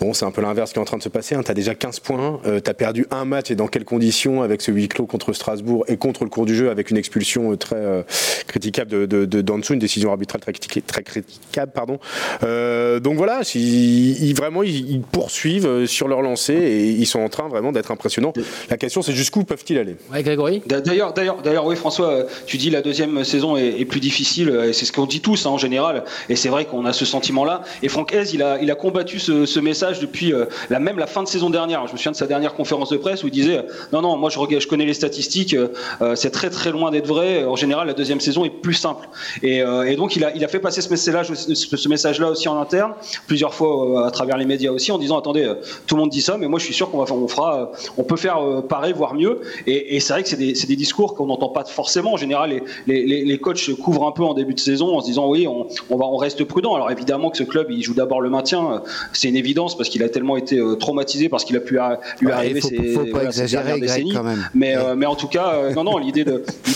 Bon 0.00 0.12
c'est 0.12 0.24
un 0.24 0.30
peu 0.30 0.40
l'inverse 0.40 0.72
qui 0.72 0.78
est 0.78 0.82
en 0.82 0.86
train 0.86 0.98
de 0.98 1.02
se 1.02 1.08
passer. 1.08 1.34
Hein. 1.34 1.42
Tu 1.44 1.50
as 1.50 1.54
déjà 1.54 1.74
15 1.74 2.00
points, 2.00 2.40
euh, 2.46 2.60
tu 2.62 2.70
as 2.70 2.74
perdu 2.74 3.06
un 3.10 3.24
match 3.24 3.50
et 3.50 3.54
dans 3.54 3.66
quelles 3.66 3.84
conditions 3.84 4.42
avec 4.42 4.62
ce 4.62 4.70
huis 4.70 4.88
clos 4.88 5.06
contre 5.06 5.32
Strasbourg 5.32 5.84
et 5.88 5.96
contre 5.96 6.24
le 6.24 6.30
cours 6.30 6.46
du 6.46 6.54
jeu 6.54 6.70
avec 6.70 6.90
une 6.90 6.96
expulsion 6.96 7.52
euh, 7.52 7.56
très 7.56 7.76
euh, 7.76 8.02
critiquable 8.46 8.90
de, 8.90 9.24
de, 9.24 9.72
une 9.72 9.78
décision 9.78 10.10
arbitrale 10.10 10.40
très, 10.40 10.52
très 10.52 11.02
critiquable. 11.02 11.72
Pardon. 11.72 11.98
Euh, 12.42 13.00
donc 13.00 13.16
voilà, 13.16 13.42
ils, 13.54 14.34
vraiment 14.34 14.62
ils, 14.62 15.02
poursuivent 15.02 15.86
sur 15.86 16.08
leur 16.10 16.20
lancée 16.20 16.52
et 16.54 16.90
ils 16.90 17.06
sont 17.06 17.20
en 17.20 17.30
train 17.30 17.48
vraiment 17.48 17.72
d'être 17.72 17.90
impressionnants. 17.90 18.34
La 18.68 18.76
question 18.76 19.00
c'est 19.00 19.14
jusqu'où 19.14 19.44
peuvent-ils 19.44 19.78
aller? 19.78 19.96
Ouais 20.12 20.22
Grégory? 20.22 20.62
D'ailleurs, 20.66 21.14
d'ailleurs, 21.14 21.40
d'ailleurs, 21.42 21.64
oui 21.66 21.76
François, 21.76 22.26
tu 22.46 22.58
dis 22.58 22.68
la 22.68 22.82
deuxième 22.82 23.24
saison 23.24 23.56
est, 23.56 23.84
plus 23.86 24.00
difficile 24.00 24.48
et 24.68 24.72
c'est 24.72 24.84
ce 24.84 24.92
qu'on 24.92 25.06
dit 25.06 25.20
tous 25.20 25.46
hein, 25.46 25.50
en 25.50 25.58
général 25.58 26.04
et 26.28 26.36
c'est 26.36 26.50
vrai 26.50 26.66
qu'on 26.66 26.84
a 26.84 26.92
ce 26.92 27.04
sentiment-là. 27.04 27.62
Et 27.82 27.88
Franck 27.88 28.12
Hez, 28.12 28.34
il 28.34 28.42
a, 28.42 28.58
il 28.60 28.70
a 28.70 28.74
combattu 28.74 29.18
ce, 29.18 29.46
ce 29.46 29.60
message 29.60 30.00
depuis 30.00 30.32
euh, 30.32 30.44
la 30.68 30.78
même 30.78 30.98
la 30.98 31.06
fin 31.06 31.22
de 31.22 31.28
saison 31.28 31.48
dernière. 31.48 31.86
Je 31.86 31.92
me 31.92 31.96
souviens 31.96 32.12
de 32.12 32.16
sa 32.16 32.26
dernière 32.26 32.54
conférence 32.54 32.90
de 32.90 32.98
presse 32.98 33.24
où 33.24 33.28
il 33.28 33.32
disait 33.32 33.64
non 33.92 34.02
non 34.02 34.16
moi 34.16 34.28
je, 34.30 34.38
je 34.58 34.68
connais 34.68 34.84
les 34.84 34.94
statistiques, 34.94 35.54
euh, 35.54 36.14
c'est 36.14 36.30
très 36.30 36.50
très 36.50 36.70
loin 36.70 36.90
d'être 36.90 37.06
vrai. 37.06 37.44
En 37.44 37.56
général 37.56 37.86
la 37.86 37.94
deuxième 37.94 38.20
saison 38.20 38.44
est 38.44 38.50
plus 38.50 38.74
simple 38.74 39.08
et, 39.42 39.62
euh, 39.62 39.90
et 39.90 39.96
donc 39.96 40.16
il 40.16 40.24
a, 40.24 40.34
il 40.34 40.44
a 40.44 40.48
fait 40.48 40.58
passer 40.58 40.80
ce 40.80 40.90
message, 40.90 41.32
ce 41.32 41.88
message-là 41.88 42.28
aussi 42.30 42.48
en 42.48 42.60
interne, 42.60 42.92
plusieurs 43.26 43.54
fois 43.54 44.02
euh, 44.02 44.06
à 44.06 44.10
travers 44.10 44.36
les 44.36 44.46
médias 44.46 44.70
aussi, 44.70 44.90
en 44.92 44.98
disant 44.98 45.18
attendez, 45.18 45.44
euh, 45.44 45.54
tout 45.86 45.94
le 45.94 45.99
monde 45.99 45.99
dit 46.06 46.22
ça, 46.22 46.36
mais 46.38 46.48
moi 46.48 46.58
je 46.58 46.64
suis 46.64 46.74
sûr 46.74 46.90
qu'on 46.90 47.02
va, 47.02 47.12
on 47.12 47.28
fera, 47.28 47.72
on 47.96 48.04
peut 48.04 48.16
faire 48.16 48.38
pareil, 48.68 48.92
voire 48.94 49.14
mieux. 49.14 49.40
Et, 49.66 49.96
et 49.96 50.00
c'est 50.00 50.12
vrai 50.12 50.22
que 50.22 50.28
c'est 50.28 50.36
des, 50.36 50.52
des, 50.52 50.76
discours 50.76 51.14
qu'on 51.14 51.26
n'entend 51.26 51.48
pas 51.48 51.64
forcément. 51.64 52.14
En 52.14 52.16
général, 52.16 52.50
les, 52.86 53.06
les, 53.06 53.24
les, 53.24 53.38
coachs 53.38 53.58
se 53.58 53.72
couvrent 53.72 54.06
un 54.06 54.12
peu 54.12 54.24
en 54.24 54.34
début 54.34 54.54
de 54.54 54.60
saison 54.60 54.96
en 54.96 55.00
se 55.00 55.06
disant 55.06 55.28
oui, 55.28 55.46
on, 55.46 55.66
on 55.90 55.96
va, 55.96 56.06
on 56.06 56.16
reste 56.16 56.44
prudent. 56.44 56.74
Alors 56.74 56.90
évidemment 56.90 57.30
que 57.30 57.36
ce 57.36 57.44
club, 57.44 57.68
il 57.70 57.82
joue 57.82 57.94
d'abord 57.94 58.20
le 58.20 58.30
maintien, 58.30 58.82
c'est 59.12 59.28
une 59.28 59.36
évidence 59.36 59.76
parce 59.76 59.88
qu'il 59.88 60.02
a 60.02 60.08
tellement 60.08 60.36
été 60.36 60.60
traumatisé 60.78 61.28
parce 61.28 61.44
qu'il 61.44 61.56
a 61.56 61.60
pu 61.60 61.78
lui 62.20 62.30
arriver 62.32 62.60
ces, 62.60 62.94
faut 62.94 63.04
pas 63.06 63.24
exagérer, 63.24 63.80
Quand 64.12 64.22
même. 64.22 64.48
Mais, 64.54 64.74
mais 64.96 65.06
en 65.06 65.14
tout 65.14 65.28
cas, 65.28 65.70
non, 65.74 65.84
non, 65.84 65.98
l'idée 65.98 66.24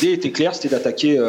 était 0.03 0.31
claire, 0.31 0.55
c'était 0.55 0.69
d'attaquer, 0.69 1.21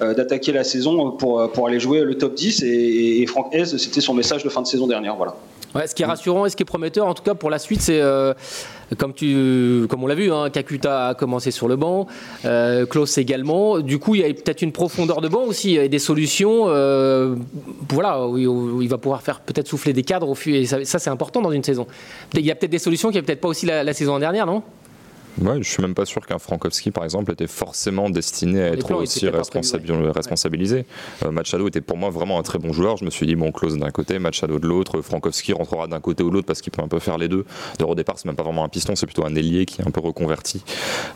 d'attaquer 0.00 0.52
la 0.52 0.64
saison 0.64 1.12
pour, 1.12 1.50
pour 1.52 1.68
aller 1.68 1.80
jouer 1.80 2.00
le 2.00 2.16
top 2.16 2.34
10 2.34 2.62
et, 2.62 3.22
et 3.22 3.26
Franck 3.26 3.52
Hez, 3.52 3.64
c'était 3.78 4.00
son 4.00 4.14
message 4.14 4.44
de 4.44 4.48
fin 4.48 4.62
de 4.62 4.66
saison 4.66 4.86
dernière. 4.86 5.16
Voilà. 5.16 5.36
Ce 5.74 5.94
qui 5.94 6.02
est 6.02 6.06
rassurant 6.06 6.46
et 6.46 6.50
ce 6.50 6.56
qui 6.56 6.62
est 6.62 6.66
prometteur, 6.66 7.06
en 7.06 7.14
tout 7.14 7.22
cas 7.22 7.34
pour 7.34 7.50
la 7.50 7.58
suite, 7.58 7.80
c'est 7.80 8.00
euh, 8.00 8.32
comme, 8.96 9.14
on 10.02 10.06
l'a 10.06 10.14
vu, 10.14 10.32
hein, 10.32 10.48
Kakuta 10.50 11.08
a 11.08 11.14
commencé 11.14 11.50
sur 11.50 11.66
le 11.66 11.76
banc, 11.76 12.06
euh, 12.44 12.86
Klaus 12.86 13.18
également. 13.18 13.80
Du 13.80 13.98
coup, 13.98 14.14
il 14.14 14.20
y 14.20 14.24
a 14.24 14.32
peut-être 14.32 14.62
une 14.62 14.72
profondeur 14.72 15.20
de 15.20 15.28
banc 15.28 15.42
aussi 15.42 15.76
et 15.76 15.88
des 15.88 15.98
solutions. 15.98 16.66
Euh, 16.68 17.34
voilà, 17.88 18.20
il 18.36 18.88
va 18.88 18.98
pouvoir 18.98 19.22
faire 19.22 19.40
peut-être 19.40 19.66
souffler 19.66 19.92
des 19.92 20.04
cadres 20.04 20.28
au 20.28 20.34
fur 20.34 20.54
et 20.54 20.64
ça, 20.64 20.84
ça 20.84 20.98
c'est 20.98 21.10
important 21.10 21.42
dans 21.42 21.52
une 21.52 21.64
saison. 21.64 21.86
Il 22.34 22.40
y 22.40 22.50
a 22.50 22.54
peut-être 22.54 22.72
des 22.72 22.78
solutions 22.78 23.10
qui 23.10 23.16
n'y 23.16 23.22
peut-être 23.22 23.40
pas 23.40 23.48
aussi 23.48 23.66
la 23.66 23.92
saison 23.92 24.18
dernière, 24.18 24.46
non? 24.46 24.62
Ouais, 25.40 25.60
je 25.60 25.68
suis 25.68 25.82
même 25.82 25.94
pas 25.94 26.04
sûr 26.04 26.24
qu'un 26.24 26.38
Frankowski, 26.38 26.90
par 26.90 27.04
exemple, 27.04 27.32
était 27.32 27.48
forcément 27.48 28.08
destiné 28.08 28.62
à 28.62 28.68
être 28.68 28.90
aussi 28.92 29.28
responsabilisé. 29.28 30.86
Euh, 31.24 31.30
Machado 31.32 31.66
était 31.66 31.80
pour 31.80 31.96
moi 31.96 32.10
vraiment 32.10 32.38
un 32.38 32.42
très 32.42 32.58
bon 32.58 32.72
joueur. 32.72 32.96
Je 32.96 33.04
me 33.04 33.10
suis 33.10 33.26
dit, 33.26 33.34
bon, 33.34 33.50
Close 33.50 33.76
d'un 33.76 33.90
côté, 33.90 34.18
Machado 34.18 34.58
de 34.58 34.66
l'autre. 34.66 35.02
Frankowski 35.02 35.52
rentrera 35.52 35.88
d'un 35.88 36.00
côté 36.00 36.22
ou 36.22 36.30
de 36.30 36.34
l'autre 36.34 36.46
parce 36.46 36.60
qu'il 36.60 36.72
peut 36.72 36.82
un 36.82 36.88
peu 36.88 37.00
faire 37.00 37.18
les 37.18 37.28
deux. 37.28 37.44
De 37.78 37.84
au 37.84 37.94
départ, 37.94 38.18
c'est 38.18 38.26
même 38.26 38.36
pas 38.36 38.44
vraiment 38.44 38.64
un 38.64 38.68
piston, 38.68 38.94
c'est 38.94 39.06
plutôt 39.06 39.26
un 39.26 39.34
ailier 39.34 39.66
qui 39.66 39.82
est 39.82 39.86
un 39.86 39.90
peu 39.90 40.00
reconverti, 40.00 40.62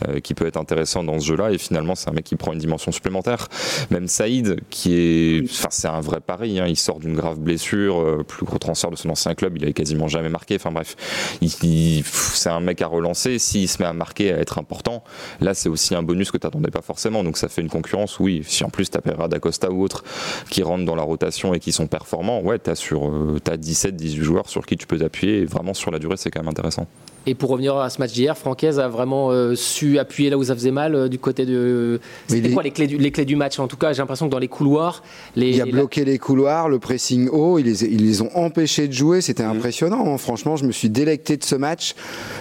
euh, 0.09 0.20
qui 0.20 0.35
peut 0.35 0.47
être 0.47 0.56
intéressant 0.56 1.05
dans 1.05 1.19
ce 1.20 1.26
jeu-là. 1.26 1.53
Et 1.53 1.59
finalement, 1.59 1.94
c'est 1.94 2.11
un 2.11 2.12
mec 2.12 2.25
qui 2.25 2.37
prend 2.37 2.53
une 2.53 2.59
dimension 2.59 2.93
supplémentaire. 2.93 3.49
Même 3.91 4.09
Saïd, 4.09 4.61
qui 4.69 4.94
est. 4.94 5.44
Enfin, 5.44 5.69
c'est 5.70 5.88
un 5.88 6.00
vrai 6.00 6.20
pari. 6.20 6.59
Hein. 6.59 6.67
Il 6.67 6.76
sort 6.76 6.99
d'une 6.99 7.15
grave 7.15 7.38
blessure, 7.38 8.00
euh, 8.00 8.25
plus 8.26 8.44
gros 8.44 8.59
transfert 8.59 8.91
de 8.91 8.97
son 8.97 9.11
ancien 9.11 9.35
club, 9.35 9.56
il 9.56 9.62
avait 9.62 9.73
quasiment 9.73 10.09
jamais 10.09 10.29
marqué. 10.29 10.56
Enfin 10.56 10.73
bref, 10.73 10.97
il, 11.41 12.03
c'est 12.05 12.50
un 12.50 12.61
mec 12.61 12.82
à 12.82 12.87
relancer. 12.87 13.38
S'il 13.38 13.69
se 13.69 13.81
met 13.81 13.88
à 13.88 13.93
marquer, 13.93 14.07
à 14.20 14.38
être 14.38 14.58
important, 14.58 15.02
là 15.40 15.55
c'est 15.55 15.69
aussi 15.69 15.94
un 15.94 16.02
bonus 16.02 16.31
que 16.31 16.38
tu 16.38 16.46
n'attendais 16.46 16.70
pas 16.70 16.82
forcément. 16.82 17.25
Donc 17.25 17.37
ça 17.37 17.49
fait 17.49 17.62
une 17.62 17.70
concurrence, 17.70 18.19
oui. 18.19 18.43
Si 18.46 18.64
en 18.64 18.70
plus 18.70 18.90
tu 18.90 18.99
as 18.99 19.28
d'Acosta 19.28 19.70
ou 19.70 19.82
autres 19.82 20.05
qui 20.50 20.62
rentrent 20.62 20.84
dans 20.84 20.96
la 20.96 21.02
rotation 21.02 21.55
et 21.55 21.60
qui 21.60 21.72
sont 21.72 21.87
performants, 21.87 22.40
ouais, 22.40 22.58
tu 22.58 22.70
as, 22.70 22.72
as 22.72 23.56
17-18 23.56 24.22
joueurs 24.22 24.48
sur 24.48 24.67
qui 24.67 24.77
tu 24.77 24.86
peux 24.86 24.98
t'appuyer. 24.98 25.44
Vraiment 25.44 25.74
sur 25.74 25.91
la 25.91 25.98
durée, 25.98 26.17
c'est 26.17 26.31
quand 26.31 26.41
même 26.41 26.48
intéressant. 26.48 26.86
Et 27.27 27.34
pour 27.34 27.51
revenir 27.51 27.77
à 27.77 27.91
ce 27.91 27.98
match 27.98 28.13
d'hier, 28.13 28.39
Francaise 28.39 28.79
a 28.79 28.89
vraiment 28.89 29.31
euh, 29.31 29.55
su 29.55 29.98
appuyer 29.98 30.31
là 30.31 30.39
où 30.39 30.44
ça 30.44 30.55
faisait 30.55 30.70
mal 30.70 30.94
euh, 30.94 31.08
du 31.08 31.19
côté 31.19 31.44
de. 31.44 32.01
C'était 32.27 32.51
quoi 32.51 32.63
les 32.63 32.70
clés, 32.70 32.87
du, 32.87 32.96
les 32.96 33.10
clés 33.10 33.25
du 33.25 33.37
match 33.37 33.58
En 33.58 33.69
tout 33.69 33.77
cas, 33.77 33.93
j'ai 33.93 33.98
l'impression 33.98 34.27
que 34.27 34.31
dans 34.31 34.39
les 34.39 34.48
couloirs. 34.48 35.03
Les, 35.37 35.51
il 35.51 35.60
a 35.60 35.67
bloqué 35.67 36.05
les 36.05 36.19
couloirs, 36.19 36.69
le 36.69 36.79
pressing 36.79 37.29
haut, 37.29 37.58
ils 37.58 37.67
les, 37.67 37.84
ils 37.84 38.06
les 38.06 38.22
ont 38.22 38.34
empêchés 38.34 38.89
de 38.89 38.93
jouer. 38.93 39.20
C'était 39.20 39.44
mmh. 39.44 39.51
impressionnant. 39.51 40.15
Hein. 40.15 40.19
Franchement, 40.19 40.56
je 40.56 40.65
me 40.65 40.72
suis 40.72 40.89
délecté 40.89 41.37
de 41.37 41.44
ce 41.44 41.55
match 41.55 41.94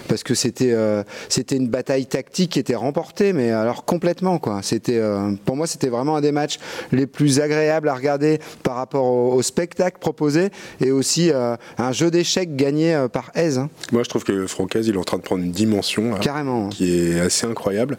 parce 0.08 0.24
que 0.24 0.34
c'était 0.34 0.72
euh, 0.72 1.04
c'était 1.28 1.58
une 1.58 1.68
bataille 1.68 2.06
tactique 2.06 2.52
qui 2.52 2.60
était 2.60 2.76
remportée, 2.76 3.34
mais 3.34 3.52
alors 3.52 3.84
complètement 3.84 4.40
quoi. 4.40 4.62
C'était 4.62 5.02
pour 5.46 5.56
moi 5.56 5.68
c'était 5.68 5.90
vraiment 5.90 6.16
un 6.16 6.22
des 6.22 6.32
matchs 6.32 6.60
les 6.92 7.08
plus 7.08 7.40
agréables 7.40 7.90
à 7.90 7.94
regarder 7.94 8.40
par 8.64 8.76
rapport 8.76 9.06
au, 9.06 9.42
spectacle 9.42 9.98
proposé 10.00 10.50
et 10.82 10.92
aussi 10.92 11.32
un 11.32 11.92
jeu 11.92 12.12
d'échecs 12.12 12.56
gagné 12.56 13.06
par 13.12 13.32
Aise. 13.36 13.58
Hein. 13.58 13.70
Moi, 13.92 14.04
je 14.04 14.10
trouve 14.10 14.24
que 14.24 14.48
Francaise 14.68 14.88
il 14.88 14.96
est 14.96 14.98
en 14.98 15.04
train 15.04 15.18
de 15.18 15.24
prendre 15.24 15.44
une 15.44 15.52
dimension 15.52 16.16
Carrément. 16.20 16.68
qui 16.68 16.94
est 16.94 17.22
assez 17.22 17.48
incroyable. 17.48 17.98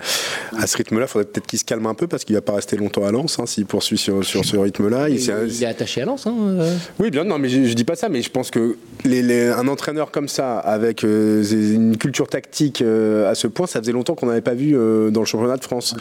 À 0.59 0.67
ce 0.67 0.77
rythme-là, 0.77 1.07
il 1.07 1.09
faudrait 1.09 1.27
peut-être 1.27 1.47
qu'il 1.47 1.59
se 1.59 1.65
calme 1.65 1.87
un 1.87 1.95
peu 1.95 2.07
parce 2.07 2.25
qu'il 2.25 2.35
va 2.35 2.43
pas 2.43 2.53
rester 2.53 2.77
longtemps 2.77 3.05
à 3.05 3.11
Lens 3.11 3.39
hein, 3.39 3.47
s'il 3.47 3.65
poursuit 3.65 3.97
sur, 3.97 4.23
sur 4.23 4.45
ce 4.45 4.57
rythme-là. 4.59 5.09
Il, 5.09 5.19
il, 5.19 5.63
est 5.63 5.67
attaché 5.67 6.03
à 6.03 6.05
Lens. 6.05 6.27
Hein, 6.27 6.35
euh. 6.39 6.77
Oui, 7.01 7.11
bien, 7.11 7.25
non, 7.25 7.39
mais 7.39 7.49
je, 7.49 7.61
ne 7.61 7.73
dis 7.73 7.85
pas 7.85 7.97
ça, 7.97 8.11
mais 8.11 8.21
je 8.21 8.29
pense 8.29 8.51
que 8.51 8.77
les, 9.07 9.49
un 9.49 9.67
entraîneur 9.67 10.11
comme 10.11 10.29
ça, 10.29 10.59
avec 10.59 11.05
euh, 11.05 11.43
une 11.43 11.97
culture 11.97 12.29
tactique 12.29 12.83
euh, 12.83 13.31
à 13.31 13.35
ce 13.35 13.47
point, 13.47 13.67
ça 13.67 13.81
faisait 13.81 13.93
longtemps 13.93 14.15
qu'on 14.15 14.27
n'avait 14.27 14.43
pas 14.43 14.55
vu 14.55 14.73
dans 14.73 15.21
le 15.21 15.27
championnat 15.27 15.57
de 15.57 15.65
France. 15.65 15.95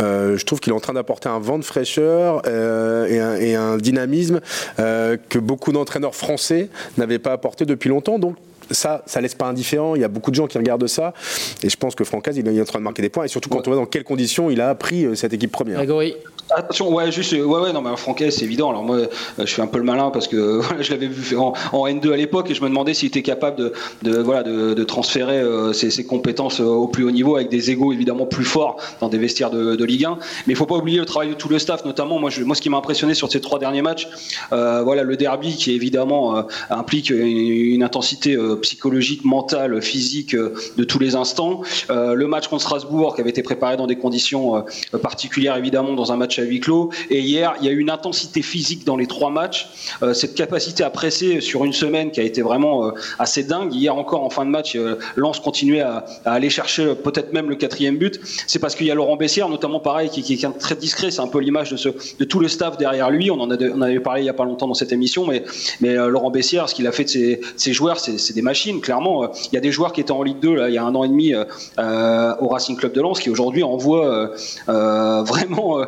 je 0.00 0.42
trouve 0.44 0.60
qu'il 0.60 0.72
est 0.72 0.76
en 0.76 0.80
train 0.80 0.94
d'apporter 0.94 1.28
un 1.28 1.38
vent 1.38 1.58
de 1.58 1.64
fraîcheur 1.64 2.46
et 2.48 3.20
un, 3.20 3.36
et, 3.36 3.54
un, 3.54 3.76
dynamisme 3.76 4.40
que 4.78 5.38
beaucoup 5.38 5.72
d'entraîneurs 5.72 6.14
français 6.14 6.70
n'avaient 6.96 7.18
pas 7.18 7.32
apporté 7.32 7.66
depuis 7.66 7.90
longtemps. 7.90 8.18
Donc 8.18 8.36
ça, 8.70 9.02
ça 9.06 9.20
laisse 9.20 9.34
pas 9.34 9.46
indifférent. 9.46 9.94
Il 9.94 10.00
y 10.00 10.04
a 10.04 10.08
beaucoup 10.08 10.30
de 10.30 10.36
gens 10.36 10.46
qui 10.46 10.58
regardent 10.58 10.86
ça. 10.86 11.14
Et 11.62 11.68
je 11.68 11.76
pense 11.76 11.94
que 11.94 12.04
Francaise, 12.04 12.36
il 12.36 12.46
est 12.46 12.60
en 12.60 12.64
train 12.64 12.78
de 12.78 12.84
marquer 12.84 13.02
des 13.02 13.08
points. 13.08 13.24
Et 13.24 13.28
surtout 13.28 13.48
quand 13.48 13.66
on 13.66 13.70
voit 13.70 13.80
dans 13.80 13.86
quelles 13.86 14.04
conditions 14.04 14.50
il 14.50 14.60
a 14.60 14.70
appris 14.70 15.04
euh, 15.04 15.14
cette 15.14 15.32
équipe 15.32 15.52
première. 15.52 15.76
Grégory 15.76 16.14
Attention, 16.56 16.94
ouais, 16.94 17.10
juste, 17.10 17.32
ouais, 17.32 17.42
ouais, 17.42 17.72
non, 17.72 17.82
mais 17.82 17.96
Franquet, 17.96 18.30
c'est 18.30 18.44
évident. 18.44 18.70
Alors 18.70 18.84
moi, 18.84 18.96
euh, 18.96 19.06
je 19.38 19.46
suis 19.46 19.60
un 19.60 19.66
peu 19.66 19.78
le 19.78 19.84
malin 19.84 20.10
parce 20.10 20.28
que 20.28 20.60
je 20.80 20.90
l'avais 20.90 21.08
vu 21.08 21.36
en, 21.36 21.52
en 21.72 21.86
N2 21.86 22.12
à 22.12 22.16
l'époque 22.16 22.50
et 22.50 22.54
je 22.54 22.62
me 22.62 22.68
demandais 22.68 22.94
s'il 22.94 23.08
était 23.08 23.22
capable 23.22 23.72
de, 24.02 24.18
voilà, 24.18 24.42
de, 24.42 24.84
transférer 24.84 25.38
euh, 25.38 25.72
ses, 25.72 26.04
compétences 26.04 26.60
euh, 26.60 26.64
au 26.64 26.86
plus 26.86 27.04
haut 27.04 27.10
niveau 27.10 27.36
avec 27.36 27.48
des 27.48 27.70
égaux 27.70 27.92
évidemment 27.92 28.26
plus 28.26 28.44
forts 28.44 28.76
dans 29.00 29.08
des 29.08 29.18
vestiaires 29.18 29.50
de, 29.50 29.74
de 29.74 29.84
Ligue 29.84 30.04
1. 30.04 30.18
Mais 30.46 30.52
il 30.52 30.56
faut 30.56 30.66
pas 30.66 30.76
oublier 30.76 30.98
le 30.98 31.06
travail 31.06 31.30
de 31.30 31.34
tout 31.34 31.48
le 31.48 31.58
staff, 31.58 31.84
notamment 31.84 32.18
moi, 32.18 32.30
moi, 32.44 32.54
ce 32.54 32.60
qui 32.60 32.70
m'a 32.70 32.76
impressionné 32.76 33.14
sur 33.14 33.30
ces 33.30 33.40
trois 33.40 33.58
derniers 33.58 33.82
matchs, 33.82 34.08
euh, 34.52 34.82
voilà, 34.82 35.02
le 35.02 35.16
derby 35.16 35.56
qui 35.56 35.72
évidemment 35.72 36.36
euh, 36.36 36.42
implique 36.70 37.10
une, 37.10 37.26
une 37.26 37.82
intensité 37.82 38.36
psychologique, 38.62 39.24
mentale, 39.24 39.82
physique 39.82 40.36
de 40.36 40.84
tous 40.84 40.98
les 40.98 41.16
instants. 41.16 41.62
le 41.88 42.26
match 42.26 42.48
contre 42.48 42.62
Strasbourg 42.62 43.14
qui 43.14 43.20
avait 43.20 43.30
été 43.30 43.42
préparé 43.42 43.76
dans 43.76 43.86
des 43.86 43.96
conditions 43.96 44.64
particulières 45.02 45.56
évidemment 45.56 45.92
dans 45.94 46.12
un 46.12 46.16
match 46.16 46.38
à 46.44 46.46
huis 46.46 46.60
clos. 46.60 46.90
Et 47.10 47.20
hier, 47.20 47.54
il 47.60 47.66
y 47.66 47.68
a 47.68 47.72
eu 47.72 47.78
une 47.78 47.90
intensité 47.90 48.42
physique 48.42 48.84
dans 48.84 48.96
les 48.96 49.06
trois 49.06 49.30
matchs, 49.30 49.68
euh, 50.02 50.14
cette 50.14 50.34
capacité 50.34 50.84
à 50.84 50.90
presser 50.90 51.40
sur 51.40 51.64
une 51.64 51.72
semaine 51.72 52.10
qui 52.10 52.20
a 52.20 52.22
été 52.22 52.42
vraiment 52.42 52.86
euh, 52.86 52.90
assez 53.18 53.42
dingue. 53.42 53.74
Hier 53.74 53.94
encore 53.94 54.22
en 54.22 54.30
fin 54.30 54.44
de 54.44 54.50
match, 54.50 54.76
euh, 54.76 54.96
Lens 55.16 55.40
continuait 55.40 55.80
à, 55.80 56.04
aller 56.24 56.50
chercher 56.50 56.94
peut-être 56.94 57.32
même 57.32 57.48
le 57.48 57.56
quatrième 57.56 57.96
but. 57.96 58.20
C'est 58.46 58.58
parce 58.58 58.74
qu'il 58.74 58.86
y 58.86 58.90
a 58.90 58.94
Laurent 58.94 59.16
Bessière, 59.16 59.48
notamment 59.48 59.80
pareil, 59.80 60.08
qui, 60.08 60.20
est 60.32 60.58
très 60.58 60.76
discret. 60.76 61.10
C'est 61.10 61.20
un 61.20 61.28
peu 61.28 61.40
l'image 61.40 61.70
de, 61.70 62.24
tout 62.24 62.40
le 62.40 62.48
staff 62.48 62.76
derrière 62.76 63.10
lui. 63.10 63.30
On 63.30 63.40
en, 63.40 63.50
a, 63.50 63.84
avait 63.84 64.00
parlé 64.00 64.22
il 64.22 64.26
y 64.26 64.30
a 64.30 64.34
pas 64.34 64.44
longtemps 64.44 64.68
dans 64.68 64.74
cette 64.74 64.92
émission, 64.92 65.26
mais, 65.26 65.42
Laurent 65.80 66.30
Bessière, 66.30 66.68
ce 66.68 66.74
qu'il 66.74 66.86
a 66.86 66.92
fait 66.92 67.04
de 67.04 67.08
ses, 67.08 67.40
ses 67.56 67.72
joueurs, 67.72 67.98
c'est 68.00 68.34
des 68.34 68.42
machines. 68.42 68.80
Clairement, 68.80 69.30
il 69.52 69.54
y 69.54 69.58
a 69.58 69.60
des 69.60 69.72
joueurs 69.72 69.92
qui 69.92 70.00
étaient 70.00 70.12
en 70.12 70.22
Ligue 70.22 70.40
2 70.40 70.54
là, 70.54 70.68
il 70.68 70.74
y 70.74 70.78
a 70.78 70.84
un 70.84 70.94
an 70.94 71.04
et 71.04 71.08
demi 71.08 71.34
au 71.34 72.48
Racing 72.48 72.76
Club 72.76 72.92
de 72.92 73.00
Lens, 73.00 73.20
qui 73.20 73.30
aujourd'hui 73.30 73.62
envoient 73.62 74.30
vraiment 74.66 75.80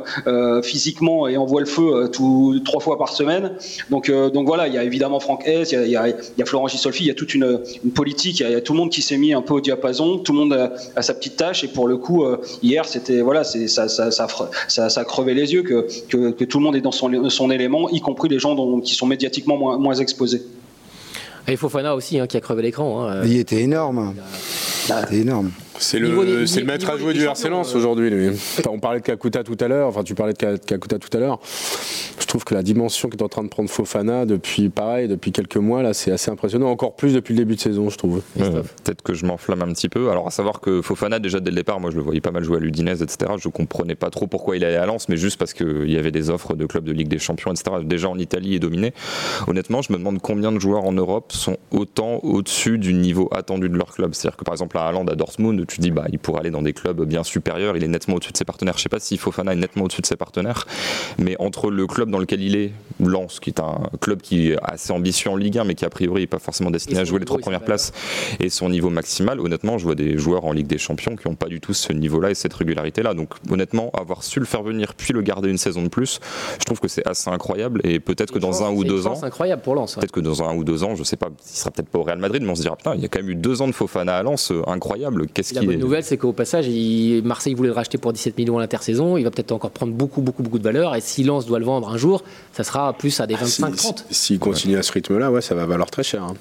physiquement 0.63 1.29
et 1.29 1.37
envoie 1.37 1.61
le 1.61 1.67
feu 1.67 1.95
euh, 1.95 2.09
tout, 2.09 2.61
trois 2.65 2.81
fois 2.81 2.99
par 2.99 3.11
semaine. 3.11 3.53
Donc, 3.91 4.09
euh, 4.09 4.31
donc 4.31 4.47
voilà, 4.47 4.69
il 4.69 4.75
y 4.75 4.79
a 4.79 4.85
évidemment 4.85 5.21
Franck 5.21 5.47
S, 5.47 5.73
il 5.73 5.89
y 5.89 5.97
a, 5.97 6.09
il 6.09 6.15
y 6.39 6.43
a 6.43 6.45
Florent 6.45 6.69
Gisolfi, 6.69 7.05
il 7.05 7.09
y 7.09 7.11
a 7.11 7.15
toute 7.15 7.35
une, 7.35 7.61
une 7.85 7.91
politique, 7.91 8.41
il 8.41 8.51
y, 8.51 8.55
a, 8.55 8.61
tout 8.61 8.73
le 8.73 8.79
monde 8.79 8.91
qui 8.91 9.03
s'est 9.03 9.17
mis 9.17 9.33
un 9.33 9.43
peu 9.43 9.55
au 9.55 9.61
diapason, 9.61 10.19
tout 10.19 10.33
le 10.33 10.39
monde 10.39 10.53
a, 10.53 10.73
a, 10.95 11.03
sa 11.03 11.15
petite 11.15 11.37
tâche. 11.37 11.65
Et 11.65 11.69
pour 11.69 11.89
le 11.89 11.97
coup, 11.97 12.25
euh, 12.25 12.39
hier, 12.63 12.85
c'était 12.87 13.21
voilà, 13.21 13.45
c'est 13.45 13.69
ça, 13.69 13.89
ça, 13.89 14.11
ça, 14.11 14.27
ça, 14.69 14.89
ça 14.89 15.05
crevait 15.05 15.35
les 15.35 15.53
yeux 15.53 15.63
que, 15.63 15.87
que, 16.09 16.31
que, 16.31 16.45
tout 16.45 16.59
le 16.59 16.65
monde 16.65 16.77
est 16.77 16.81
dans 16.81 16.93
son, 16.93 17.31
son 17.31 17.51
élément, 17.51 17.89
y 17.91 18.01
compris 18.01 18.29
les 18.29 18.39
gens 18.39 18.55
dont, 18.55 18.81
qui 18.81 18.95
sont 18.95 19.07
médiatiquement 19.07 19.57
moins, 19.57 19.79
moins 19.79 19.95
exposés. 19.95 20.43
Et 21.49 21.57
Fofana 21.57 21.95
aussi, 21.95 22.19
hein, 22.19 22.27
qui 22.27 22.37
a 22.37 22.41
crevé 22.41 22.63
l'écran. 22.63 23.07
Hein. 23.07 23.23
Il 23.25 23.39
était 23.39 23.63
énorme. 23.63 24.15
C'était 24.87 25.21
énorme. 25.21 25.51
C'est 25.79 25.99
le, 25.99 26.65
maître 26.65 26.91
à 26.91 26.97
jouer 26.97 27.13
du 27.13 27.25
RC 27.25 27.49
Lens 27.49 27.75
euh... 27.75 27.79
aujourd'hui, 27.79 28.11
lui. 28.11 28.29
Enfin, 28.31 28.71
on 28.71 28.79
parlait 28.79 29.01
de 29.01 29.05
Kakuta 29.05 29.43
tout 29.43 29.57
à 29.61 29.69
l'heure, 29.69 29.89
enfin, 29.89 30.03
tu 30.03 30.15
parlais 30.15 30.33
de 30.33 30.57
Kakuta 30.57 30.99
tout 30.99 31.15
à 31.17 31.21
l'heure. 31.21 31.39
Je 32.27 32.31
trouve 32.31 32.43
que 32.43 32.55
la 32.55 32.65
dimension 32.65 33.09
qu'est 33.09 33.23
en 33.23 33.29
train 33.29 33.45
de 33.45 33.49
prendre 33.49 33.71
Fofana 33.71 34.27
depuis, 34.27 34.69
pareil, 34.69 35.07
depuis 35.07 35.31
quelques 35.31 35.59
mois, 35.59 35.85
là, 35.85 35.95
c'est 35.95 36.11
assez 36.11 36.29
impressionnant. 36.29 36.69
Encore 36.69 36.97
plus 36.97 37.15
depuis 37.15 37.35
le 37.35 37.39
début 37.39 37.55
de 37.55 37.61
saison, 37.61 37.89
je 37.89 37.97
trouve. 37.97 38.21
Peut-être 38.35 39.03
que 39.03 39.15
je 39.15 39.25
m'enflamme 39.25 39.63
un 39.63 39.73
petit 39.73 39.89
peu. 39.89 40.11
Alors, 40.11 40.27
à 40.27 40.33
savoir 40.33 40.61
que 40.61 40.83
Fofana, 40.83 41.21
déjà 41.21 41.39
dès 41.39 41.51
le 41.51 41.55
départ, 41.55 41.79
moi, 41.79 41.93
je 41.93 41.97
le 41.97 42.03
voyais 42.03 42.21
pas 42.21 42.33
mal 42.33 42.43
jouer 42.43 42.57
à 42.57 42.61
l'Udinese, 42.61 43.01
etc. 43.01 43.35
Je 43.39 43.49
comprenais 43.49 43.95
pas 43.95 44.11
trop 44.11 44.27
pourquoi 44.27 44.57
il 44.57 44.65
allait 44.65 44.75
à 44.75 44.87
Lens, 44.87 45.09
mais 45.09 45.17
juste 45.17 45.39
parce 45.39 45.55
qu'il 45.55 45.89
y 45.89 45.97
avait 45.97 46.11
des 46.11 46.29
offres 46.29 46.55
de 46.55 46.67
clubs 46.67 46.83
de 46.83 46.91
Ligue 46.91 47.07
des 47.07 47.21
Champions, 47.21 47.53
etc. 47.53 47.77
Déjà 47.85 48.09
en 48.09 48.19
Italie 48.19 48.57
et 48.57 48.59
dominé. 48.59 48.93
Honnêtement, 49.47 49.83
je 49.83 49.93
me 49.93 49.99
demande 49.99 50.21
combien 50.21 50.51
de 50.51 50.59
joueurs 50.59 50.85
en 50.85 50.93
Europe 50.93 51.31
sont 51.31 51.59
autant 51.71 52.19
au-dessus 52.25 52.79
du 52.79 52.93
niveau 52.93 53.29
attendu 53.31 53.69
de 53.69 53.77
leur 53.77 53.95
club. 53.95 54.15
C'est-à-dire 54.15 54.37
que, 54.37 54.43
par 54.43 54.55
exemple, 54.55 54.77
à 54.79 54.89
Haaland, 54.89 55.07
à 55.07 55.15
Dortmund, 55.15 55.65
tu 55.69 55.81
dis, 55.81 55.93
bah, 55.93 56.07
il 56.11 56.19
pourrait 56.19 56.41
aller 56.41 56.51
dans 56.51 56.63
des 56.63 56.73
clubs 56.73 57.05
bien 57.05 57.23
supérieurs, 57.23 57.77
il 57.77 57.85
est 57.85 57.89
nettement 57.89 58.17
au-dessus 58.17 58.33
de 58.33 58.37
ses 58.37 58.45
partenaires. 58.45 58.77
Je 58.79 58.83
sais 58.83 58.89
pas 58.89 58.99
si 58.99 59.17
Fofana 59.17 59.53
est 59.53 59.57
nettement 59.57 59.85
au-dessus 59.85 60.03
de 60.03 60.07
ses 60.07 60.17
partenaires, 60.17 60.67
mais 61.19 61.37
entre 61.39 61.71
le 61.71 61.87
club 61.87 62.11
dans 62.11 62.16
lequel 62.19 62.43
il 62.43 62.57
est, 62.57 62.73
Lens, 63.01 63.41
qui 63.41 63.51
est 63.51 63.61
un 63.61 63.83
club 64.01 64.21
qui 64.21 64.55
a 64.55 64.73
assez 64.73 64.93
ambitieux 64.93 65.31
en 65.31 65.37
Ligue 65.37 65.59
1, 65.59 65.65
mais 65.65 65.75
qui 65.75 65.85
a 65.85 65.91
priori 65.91 66.23
n'est 66.23 66.27
pas 66.27 66.39
forcément 66.39 66.71
destiné 66.71 67.01
à 67.01 67.05
jouer 67.05 67.19
les 67.19 67.25
trois 67.25 67.39
premières 67.39 67.65
places, 67.65 67.93
et 68.41 68.49
son 68.49 68.69
niveau 68.69 68.91
maximal, 68.91 69.41
honnêtement, 69.41 69.79
je 69.79 69.85
vois 69.85 69.95
des 69.95 70.19
joueurs 70.19 70.45
en 70.45 70.53
Ligue 70.53 70.67
des 70.67 70.79
Champions 70.79 71.17
qui 71.17 71.29
n'ont 71.29 71.35
pas 71.35 71.49
du 71.49 71.61
tout 71.61 71.75
ce 71.75 71.93
niveau-là 71.93 72.31
et 72.31 72.35
cette 72.35 72.55
régularité-là. 72.55 73.15
Donc 73.15 73.35
honnêtement, 73.51 73.91
avoir 73.91 74.23
su 74.23 74.41
le 74.41 74.47
faire 74.47 74.63
venir 74.63 74.95
puis 74.95 75.13
le 75.13 75.23
garder 75.23 75.51
une 75.51 75.59
saison 75.59 75.83
de 75.83 75.89
plus, 75.89 76.21
je 76.59 76.65
trouve 76.65 76.81
que 76.81 76.89
c'est 76.89 77.07
assez 77.07 77.31
incroyable. 77.31 77.81
Et 77.85 78.01
peut-être 78.01 78.33
que 78.33 78.39
dans 78.39 78.63
un 78.63 78.71
ou 78.71 78.85
deux 78.85 79.07
ans, 79.07 79.23
incroyable 79.23 79.63
pour 79.63 79.75
Lens. 79.75 79.95
Peut-être 79.95 80.13
que 80.13 80.21
dans 80.21 80.43
un 80.43 80.55
ou 80.55 80.65
deux 80.65 80.85
ans, 80.85 80.95
je 80.95 81.05
sais 81.05 81.17
pas, 81.17 81.29
il 81.29 81.57
sera 81.57 81.71
peut-être 81.71 81.89
pas 81.89 81.99
au 81.99 82.03
Real 82.03 82.19
Madrid, 82.19 82.43
mais 82.43 82.51
on 82.51 82.55
se 82.55 82.63
dira 82.63 82.77
putain, 82.77 82.95
il 82.95 83.03
y 83.03 83.05
a 83.05 83.09
quand 83.09 83.19
même 83.19 83.31
eu 83.31 83.35
deux 83.35 83.63
ans 83.63 83.69
de 83.69 83.73
Fofana 83.73 84.17
à 84.17 84.23
Lens, 84.23 84.53
incroyable. 84.67 85.27
Qu'est-ce 85.29 85.51
qui 85.51 85.55
La 85.57 85.63
bonne 85.63 85.73
est 85.73 85.77
nouvelle, 85.77 86.05
c'est 86.05 86.17
qu'au 86.17 86.33
passage, 86.33 86.67
il... 86.69 87.23
Marseille 87.25 87.55
voulait 87.55 87.69
le 87.69 87.75
racheter 87.75 87.99
pour 87.99 88.13
17 88.13 88.39
millions 88.39 88.59
à 88.59 88.61
l'intersaison. 88.61 89.17
Il 89.17 89.25
va 89.25 89.31
peut-être 89.31 89.53
encore 89.53 89.71
prendre 89.71 89.93
beaucoup, 89.93 90.21
beaucoup, 90.23 90.43
beaucoup 90.43 90.59
de 90.59 90.65
valeur. 90.65 90.95
Et 90.95 91.01
si 91.01 91.25
Lens 91.25 91.47
doit 91.47 91.59
le 91.59 91.65
vendre 91.65 91.89
un 91.89 91.97
jour, 91.97 92.23
ça 92.53 92.65
sera 92.65 92.86
plus 92.93 93.21
à 93.21 93.27
des 93.27 93.35
25-30. 93.35 93.77
S'il 93.77 93.95
si, 94.11 94.39
continue 94.39 94.75
ouais. 94.75 94.81
à 94.81 94.83
ce 94.83 94.93
rythme-là, 94.93 95.31
ouais, 95.31 95.41
ça 95.41 95.55
va 95.55 95.67
valoir 95.67 95.91
très 95.91 96.03
cher. 96.03 96.23
Hein. 96.23 96.35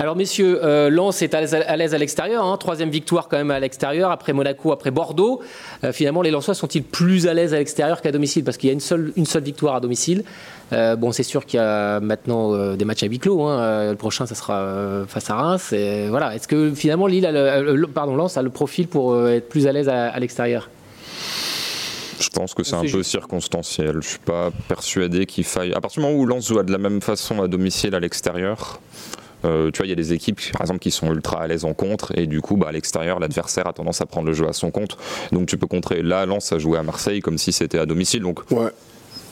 Alors 0.00 0.14
messieurs, 0.14 0.60
euh, 0.62 0.90
Lens 0.90 1.22
est 1.22 1.34
à 1.34 1.76
l'aise 1.76 1.92
à 1.92 1.98
l'extérieur, 1.98 2.44
hein, 2.44 2.56
troisième 2.56 2.88
victoire 2.88 3.26
quand 3.26 3.36
même 3.36 3.50
à 3.50 3.58
l'extérieur, 3.58 4.12
après 4.12 4.32
Monaco, 4.32 4.70
après 4.70 4.92
Bordeaux. 4.92 5.40
Euh, 5.82 5.92
finalement, 5.92 6.22
les 6.22 6.30
Lensois 6.30 6.54
sont-ils 6.54 6.84
plus 6.84 7.26
à 7.26 7.34
l'aise 7.34 7.52
à 7.52 7.58
l'extérieur 7.58 8.00
qu'à 8.00 8.12
domicile? 8.12 8.44
Parce 8.44 8.56
qu'il 8.56 8.68
y 8.68 8.70
a 8.70 8.74
une 8.74 8.80
seule, 8.80 9.12
une 9.16 9.26
seule 9.26 9.42
victoire 9.42 9.74
à 9.74 9.80
domicile. 9.80 10.22
Euh, 10.72 10.94
bon, 10.94 11.10
c'est 11.10 11.24
sûr 11.24 11.44
qu'il 11.44 11.58
y 11.58 11.60
a 11.60 11.98
maintenant 11.98 12.54
euh, 12.54 12.76
des 12.76 12.84
matchs 12.84 13.02
à 13.02 13.06
huis 13.06 13.18
clos. 13.18 13.42
Hein. 13.42 13.90
Le 13.90 13.96
prochain, 13.96 14.24
ça 14.24 14.36
sera 14.36 15.04
face 15.08 15.30
à 15.30 15.34
Reims. 15.34 15.72
Et 15.72 16.08
voilà. 16.08 16.32
Est-ce 16.36 16.46
que 16.46 16.72
finalement, 16.74 17.08
Lille, 17.08 17.26
a 17.26 17.60
le, 17.60 17.86
pardon, 17.88 18.14
Lens 18.14 18.36
a 18.36 18.42
le 18.42 18.50
profil 18.50 18.86
pour 18.86 19.18
être 19.26 19.48
plus 19.48 19.66
à 19.66 19.72
l'aise 19.72 19.88
à, 19.88 20.10
à 20.10 20.20
l'extérieur? 20.20 20.68
Je 22.20 22.28
pense 22.30 22.54
que 22.54 22.62
c'est 22.62 22.76
un 22.76 22.84
peu 22.84 23.02
circonstanciel. 23.02 23.98
Je 24.00 24.08
suis 24.08 24.18
pas 24.18 24.50
persuadé 24.68 25.26
qu'il 25.26 25.44
faille. 25.44 25.72
À 25.72 25.80
partir 25.80 26.02
du 26.02 26.08
moment 26.08 26.20
où 26.20 26.26
Lens 26.26 26.46
joue 26.48 26.62
de 26.62 26.72
la 26.72 26.78
même 26.78 27.00
façon 27.00 27.42
à 27.42 27.48
domicile 27.48 27.94
à 27.94 28.00
l'extérieur, 28.00 28.80
euh, 29.44 29.70
tu 29.70 29.78
vois, 29.78 29.86
il 29.86 29.90
y 29.90 29.92
a 29.92 29.96
des 29.96 30.12
équipes, 30.12 30.40
par 30.52 30.62
exemple, 30.62 30.80
qui 30.80 30.90
sont 30.90 31.12
ultra 31.12 31.42
à 31.42 31.46
l'aise 31.46 31.64
en 31.64 31.74
contre, 31.74 32.16
et 32.18 32.26
du 32.26 32.40
coup, 32.40 32.56
bah, 32.56 32.68
à 32.68 32.72
l'extérieur, 32.72 33.20
l'adversaire 33.20 33.66
a 33.66 33.72
tendance 33.72 34.00
à 34.00 34.06
prendre 34.06 34.26
le 34.26 34.32
jeu 34.32 34.48
à 34.48 34.52
son 34.52 34.70
compte. 34.70 34.96
Donc, 35.32 35.46
tu 35.46 35.56
peux 35.56 35.66
contrer. 35.66 36.02
Là, 36.02 36.26
Lens 36.26 36.52
a 36.52 36.58
joué 36.58 36.78
à 36.78 36.82
Marseille 36.82 37.20
comme 37.20 37.38
si 37.38 37.52
c'était 37.52 37.78
à 37.78 37.86
domicile. 37.86 38.22
Donc, 38.22 38.50
ouais. 38.50 38.70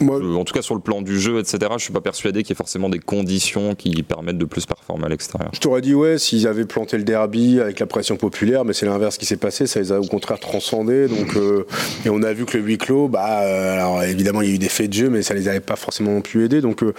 Moi, 0.01 0.21
en 0.37 0.45
tout 0.45 0.53
cas, 0.53 0.63
sur 0.63 0.75
le 0.75 0.81
plan 0.81 1.01
du 1.01 1.19
jeu, 1.19 1.39
etc., 1.39 1.59
je 1.79 1.85
suis 1.85 1.93
pas 1.93 2.01
persuadé 2.01 2.43
qu'il 2.43 2.51
y 2.51 2.53
ait 2.53 2.57
forcément 2.57 2.89
des 2.89 2.99
conditions 2.99 3.75
qui 3.75 4.03
permettent 4.03 4.39
de 4.39 4.45
plus 4.45 4.67
performer 4.67 5.07
à 5.07 5.09
l'extérieur. 5.09 5.51
Je 5.55 5.61
t'aurais 5.61 5.81
dit, 5.81 5.95
ouais, 5.95 6.19
s'ils 6.19 6.47
avaient 6.47 6.67
planté 6.67 6.99
le 6.99 7.05
derby 7.05 7.61
avec 7.61 7.81
la 7.81 7.87
pression 7.87 8.17
populaire, 8.17 8.65
mais 8.65 8.73
c'est 8.73 8.87
l'inverse 8.87 9.17
qui 9.17 9.27
s'est 9.27 9.37
passé, 9.37 9.67
ça 9.67 9.81
les 9.81 9.93
a 9.93 10.01
au 10.01 10.07
contraire 10.07 10.39
transcendés. 10.39 11.09
Donc, 11.09 11.35
euh, 11.37 11.67
et 12.05 12.11
on 12.11 12.23
a 12.23 12.33
vu 12.33 12.45
que 12.45 12.59
le 12.59 12.65
huis 12.65 12.79
clos, 12.79 13.09
bah, 13.09 13.41
euh, 13.43 13.75
alors 13.75 14.03
évidemment, 14.03 14.43
il 14.43 14.49
y 14.49 14.53
a 14.53 14.55
eu 14.55 14.59
des 14.59 14.69
faits 14.69 14.91
de 14.91 14.95
jeu, 14.95 15.11
mais 15.11 15.23
ça 15.23 15.35
les 15.35 15.49
avait 15.49 15.61
pas 15.61 15.77
forcément 15.77 16.21
plus 16.21 16.45
aidés. 16.45 16.61
Donc, 16.61 16.83
euh, 16.83 16.93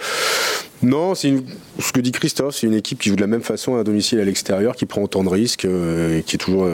non, 0.82 1.14
c'est 1.14 1.34
ce 1.78 1.92
que 1.92 2.00
dit 2.00 2.12
Christophe, 2.12 2.56
c'est 2.56 2.66
une 2.66 2.74
équipe 2.74 2.98
qui 2.98 3.08
joue 3.08 3.16
de 3.16 3.20
la 3.20 3.26
même 3.26 3.42
façon 3.42 3.76
à 3.76 3.84
domicile 3.84 4.20
à 4.20 4.24
l'extérieur, 4.24 4.76
qui 4.76 4.86
prend 4.86 5.02
autant 5.02 5.24
de 5.24 5.28
risques, 5.28 5.64
et 5.64 6.22
qui 6.26 6.36
est 6.36 6.38
toujours 6.38 6.68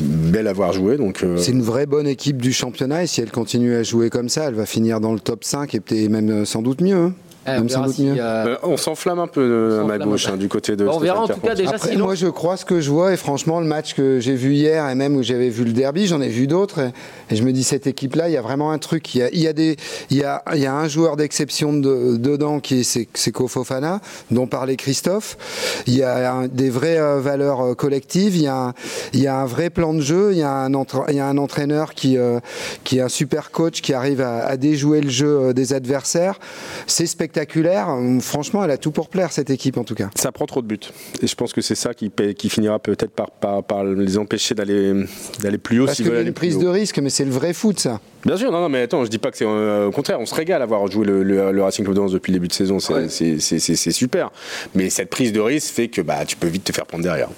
belle 0.00 0.46
à 0.46 0.52
voir 0.52 0.72
jouer. 0.72 0.96
Donc, 0.96 1.24
c'est 1.36 1.52
une 1.52 1.62
vraie 1.62 1.86
bonne 1.86 2.06
équipe 2.06 2.40
du 2.40 2.52
championnat, 2.52 3.04
et 3.04 3.06
si 3.06 3.20
elle 3.20 3.30
continue 3.30 3.74
à 3.74 3.82
jouer 3.82 4.10
comme 4.10 4.28
ça, 4.28 4.48
elle 4.48 4.54
va 4.54 4.66
finir 4.66 5.00
dans 5.00 5.12
le 5.12 5.20
top 5.20 5.44
5 5.44 5.74
et 5.74 6.08
même 6.08 6.44
sans 6.46 6.62
doute 6.62 6.80
mieux. 6.80 6.96
Hein 6.96 7.14
on, 7.46 7.88
si, 7.88 8.08
euh... 8.08 8.56
on 8.62 8.76
s'enflamme 8.76 9.18
un 9.18 9.26
peu 9.26 9.80
à 9.80 9.84
ma 9.84 9.98
gauche 9.98 10.28
hein, 10.28 10.36
du 10.36 10.48
côté 10.48 10.76
de. 10.76 10.84
Bon, 10.84 10.96
on 10.96 10.98
verra 10.98 11.22
en 11.22 11.28
tout 11.28 11.40
cas 11.40 11.54
déjà. 11.54 11.70
Après, 11.70 11.90
sinon... 11.90 12.04
moi, 12.04 12.14
je 12.14 12.26
crois 12.26 12.56
ce 12.56 12.64
que 12.64 12.80
je 12.80 12.90
vois 12.90 13.12
et 13.12 13.16
franchement, 13.16 13.60
le 13.60 13.66
match 13.66 13.94
que 13.94 14.20
j'ai 14.20 14.34
vu 14.34 14.54
hier 14.54 14.88
et 14.88 14.94
même 14.94 15.16
où 15.16 15.22
j'avais 15.22 15.48
vu 15.48 15.64
le 15.64 15.72
derby, 15.72 16.06
j'en 16.06 16.20
ai 16.20 16.28
vu 16.28 16.46
d'autres 16.46 16.80
et, 16.80 16.92
et, 17.30 17.36
je 17.36 17.42
me 17.42 17.52
dis 17.52 17.64
cette 17.64 17.86
équipe-là, 17.86 18.28
il 18.28 18.32
y 18.32 18.36
a 18.36 18.42
vraiment 18.42 18.70
un 18.72 18.78
truc. 18.78 19.14
Il 19.14 19.18
y 19.18 19.22
a, 19.22 19.30
il 19.30 19.40
y 19.40 19.48
a 19.48 19.52
des, 19.52 19.76
il 20.10 20.18
y 20.18 20.24
a, 20.24 20.42
il 20.52 20.60
y 20.60 20.66
a 20.66 20.74
un 20.74 20.86
joueur 20.86 21.16
d'exception 21.16 21.72
de, 21.72 22.16
dedans 22.16 22.60
qui 22.60 22.80
est 22.80 23.08
c'est 23.14 23.32
Kofofana, 23.32 24.00
dont 24.30 24.46
parlait 24.46 24.76
Christophe. 24.76 25.38
Il 25.86 25.96
y 25.96 26.02
a 26.02 26.34
un, 26.34 26.46
des 26.46 26.68
vraies 26.68 26.98
euh, 26.98 27.20
valeurs 27.20 27.60
euh, 27.62 27.74
collectives. 27.74 28.36
Il 28.36 28.42
y 28.42 28.48
a, 28.48 28.56
un, 28.56 28.74
il 29.14 29.20
y 29.20 29.26
a 29.26 29.36
un 29.36 29.46
vrai 29.46 29.70
plan 29.70 29.94
de 29.94 30.00
jeu. 30.00 30.32
Il 30.32 30.38
y 30.38 30.42
a 30.42 30.52
un, 30.52 30.74
entre, 30.74 31.06
il 31.08 31.16
y 31.16 31.20
a 31.20 31.26
un 31.26 31.38
entraîneur 31.38 31.94
qui, 31.94 32.18
euh, 32.18 32.38
qui 32.84 32.98
est 32.98 33.02
un 33.02 33.08
super 33.08 33.50
coach 33.50 33.80
qui 33.80 33.94
arrive 33.94 34.20
à, 34.20 34.44
à 34.44 34.56
déjouer 34.58 35.00
le 35.00 35.08
jeu 35.08 35.54
des 35.54 35.72
adversaires. 35.72 36.38
C'est 36.86 37.06
spectaculaire 37.06 37.29
franchement, 38.20 38.64
elle 38.64 38.70
a 38.70 38.78
tout 38.78 38.90
pour 38.90 39.08
plaire, 39.08 39.32
cette 39.32 39.50
équipe 39.50 39.76
en 39.76 39.84
tout 39.84 39.94
cas. 39.94 40.10
Ça 40.14 40.32
prend 40.32 40.46
trop 40.46 40.62
de 40.62 40.66
buts. 40.66 40.78
Et 41.22 41.26
je 41.26 41.34
pense 41.34 41.52
que 41.52 41.60
c'est 41.60 41.74
ça 41.74 41.94
qui, 41.94 42.10
qui, 42.36 42.48
finira 42.48 42.78
peut-être 42.78 43.12
par, 43.12 43.30
par, 43.30 43.62
par, 43.62 43.84
les 43.84 44.18
empêcher 44.18 44.54
d'aller 44.54 45.06
plus 45.62 45.80
haut. 45.80 45.86
Parce 45.86 45.96
qu'il 45.96 46.06
y 46.06 46.10
a 46.10 46.20
une 46.20 46.32
prise 46.32 46.58
de 46.58 46.66
risque, 46.66 46.98
mais 46.98 47.10
c'est 47.10 47.24
le 47.24 47.30
vrai 47.30 47.52
foot, 47.52 47.78
ça. 47.78 48.00
Bien 48.24 48.36
sûr, 48.36 48.52
non, 48.52 48.60
non, 48.60 48.68
mais 48.68 48.82
attends, 48.82 49.02
je 49.04 49.08
dis 49.08 49.18
pas 49.18 49.30
que 49.30 49.36
c'est 49.38 49.46
euh, 49.46 49.86
au 49.86 49.92
contraire, 49.92 50.20
on 50.20 50.26
se 50.26 50.34
régale 50.34 50.60
à 50.60 50.64
avoir 50.64 50.86
joué 50.90 51.06
le, 51.06 51.22
le, 51.22 51.52
le 51.52 51.62
Racing 51.62 51.84
Club 51.84 51.96
de 51.96 52.00
Lens 52.02 52.12
depuis 52.12 52.32
le 52.32 52.38
début 52.38 52.48
de 52.48 52.52
saison, 52.52 52.78
c'est 52.78 52.92
ouais. 52.94 53.92
super. 53.92 54.30
Mais 54.74 54.90
cette 54.90 55.08
prise 55.08 55.32
de 55.32 55.40
risque 55.40 55.72
fait 55.72 55.88
que 55.88 56.02
bah, 56.02 56.24
tu 56.26 56.36
peux 56.36 56.48
vite 56.48 56.64
te 56.64 56.72
faire 56.72 56.84
prendre 56.84 57.02
derrière. 57.02 57.28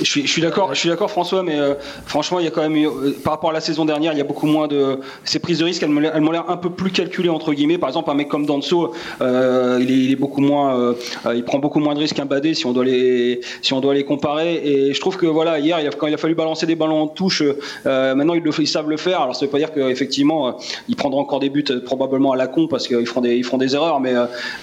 Je 0.00 0.04
suis, 0.04 0.22
je 0.26 0.30
suis 0.30 0.42
d'accord, 0.42 0.74
je 0.74 0.78
suis 0.78 0.88
d'accord 0.88 1.10
François, 1.10 1.42
mais 1.42 1.58
euh, 1.58 1.74
franchement, 2.06 2.38
il 2.38 2.44
y 2.44 2.46
a 2.46 2.52
quand 2.52 2.60
même 2.60 2.76
eu, 2.76 2.86
euh, 2.86 3.16
par 3.24 3.32
rapport 3.32 3.50
à 3.50 3.52
la 3.52 3.60
saison 3.60 3.84
dernière, 3.84 4.12
il 4.12 4.18
y 4.18 4.20
a 4.20 4.24
beaucoup 4.24 4.46
moins 4.46 4.68
de 4.68 5.00
ces 5.24 5.40
prises 5.40 5.58
de 5.58 5.64
risque. 5.64 5.82
Elles 5.82 5.88
m'ont 5.88 6.30
l'air- 6.30 6.48
un 6.48 6.56
peu 6.56 6.70
plus 6.70 6.90
calculées 6.92 7.30
entre 7.30 7.52
guillemets. 7.52 7.78
Par 7.78 7.88
exemple, 7.88 8.08
un 8.10 8.14
mec 8.14 8.28
comme 8.28 8.46
Danso, 8.46 8.94
euh, 9.20 9.78
il, 9.80 9.90
est, 9.90 9.94
il 9.94 10.12
est 10.12 10.16
beaucoup 10.16 10.40
moins, 10.40 10.94
il 11.34 11.42
prend 11.42 11.58
beaucoup 11.58 11.80
moins 11.80 11.94
de 11.94 11.98
risques 12.00 12.14
qu'un 12.16 12.26
Badé 12.26 12.54
si 12.54 12.64
on 12.66 12.72
doit 12.72 12.84
les, 12.84 13.40
si 13.62 13.72
on 13.72 13.80
doit 13.80 13.94
les 13.94 14.04
comparer. 14.04 14.60
Et 14.62 14.94
je 14.94 15.00
trouve 15.00 15.16
que 15.16 15.26
voilà, 15.26 15.58
hier, 15.58 15.80
il 15.80 15.88
a, 15.88 15.90
quand 15.90 16.06
il 16.06 16.14
a 16.14 16.18
fallu 16.18 16.36
balancer 16.36 16.66
des 16.66 16.76
ballons 16.76 17.00
en 17.00 17.08
touche, 17.08 17.42
maintenant 17.84 18.34
ils, 18.34 18.42
le, 18.42 18.52
ils 18.60 18.68
savent 18.68 18.88
le 18.90 18.98
faire. 18.98 19.22
Alors 19.22 19.34
ça 19.34 19.46
veut 19.46 19.50
pas 19.50 19.58
dire 19.58 19.72
qu'effectivement, 19.72 20.27
euh, 20.30 20.52
ils 20.88 20.96
prendront 20.96 21.20
encore 21.20 21.40
des 21.40 21.50
buts 21.50 21.64
euh, 21.70 21.80
probablement 21.82 22.32
à 22.32 22.36
la 22.36 22.46
con 22.46 22.68
parce 22.68 22.86
qu'ils 22.86 23.06
feront 23.06 23.20
des, 23.20 23.42
des 23.42 23.74
erreurs, 23.74 24.00
mais, 24.00 24.14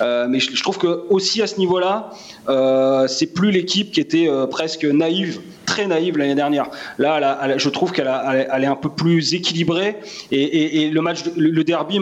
euh, 0.01 0.27
mais 0.29 0.39
je, 0.39 0.55
je 0.55 0.63
trouve 0.63 0.77
que 0.77 1.05
aussi 1.09 1.41
à 1.41 1.47
ce 1.47 1.57
niveau-là, 1.59 2.11
c'est 3.07 3.33
plus 3.33 3.51
l'équipe 3.51 3.91
qui 3.91 3.99
était 3.99 4.29
presque 4.49 4.85
naïve, 4.85 5.41
très 5.65 5.87
naïve 5.87 6.17
l'année 6.17 6.35
dernière. 6.35 6.69
Là, 6.97 7.57
je 7.57 7.69
trouve 7.69 7.91
qu'elle 7.91 8.07
est- 8.07 8.65
un 8.65 8.75
peu 8.75 8.89
plus 8.89 9.33
équilibrée 9.33 9.97
et, 10.31 10.89
le 10.89 11.01
match, 11.01 11.23
le, 11.35 11.63
derby, 11.63 11.99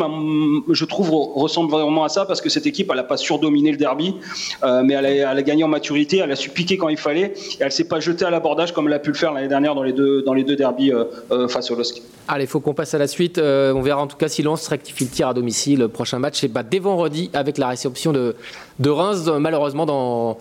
je 0.69 0.85
trouve 0.85 1.11
ressemble 1.11 1.71
vraiment 1.71 2.03
à 2.03 2.09
ça 2.09 2.25
parce 2.25 2.41
que 2.41 2.49
cette 2.49 2.65
équipe, 2.65 2.87
elle 2.89 2.97
n'a 2.97 3.03
pas 3.03 3.17
surdominé 3.17 3.71
le 3.71 3.77
derby, 3.77 4.15
euh, 4.63 4.81
mais 4.83 4.93
elle 4.93 5.25
a, 5.25 5.41
gagné 5.41 5.63
en 5.63 5.67
maturité, 5.67 6.17
elle 6.17 6.31
a 6.31 6.35
su 6.35 6.49
piquer 6.49 6.77
quand 6.77 6.89
il 6.89 6.97
fallait 6.97 7.33
et 7.59 7.63
elle 7.63 7.71
s'est 7.71 7.87
pas 7.87 7.99
jetée 7.99 8.25
à 8.25 8.29
l'abordage 8.29 8.71
comme 8.71 8.87
elle 8.87 8.93
a 8.93 8.99
pu 8.99 9.09
le 9.09 9.15
faire 9.15 9.33
l'année 9.33 9.47
dernière 9.47 9.75
dans 9.75 9.83
les 9.83 9.93
deux 9.93 10.21
dans 10.23 10.33
les 10.33 10.43
deux 10.43 10.55
derbys 10.55 10.91
euh, 10.91 11.05
euh, 11.31 11.47
face 11.47 11.69
au 11.71 11.75
LOSC. 11.75 12.01
Allez, 12.27 12.45
il 12.45 12.47
faut 12.47 12.61
qu'on 12.61 12.73
passe 12.73 12.93
à 12.93 12.97
la 12.97 13.07
suite. 13.07 13.37
On 13.37 13.81
verra 13.81 14.01
en 14.01 14.07
tout 14.07 14.15
cas 14.15 14.29
si 14.29 14.43
Lens 14.43 14.67
rectifie 14.67 15.03
le 15.03 15.09
tir 15.09 15.27
à 15.27 15.33
domicile. 15.33 15.79
Le 15.79 15.87
prochain 15.89 16.19
match, 16.19 16.39
c'est 16.39 16.47
bah, 16.47 16.63
dès 16.63 16.79
vendredi 16.79 17.29
avec 17.33 17.57
la 17.57 17.67
réception 17.67 18.13
de, 18.13 18.35
de 18.79 18.89
Reims, 18.89 19.29
malheureusement 19.39 19.85
dans, 19.85 20.37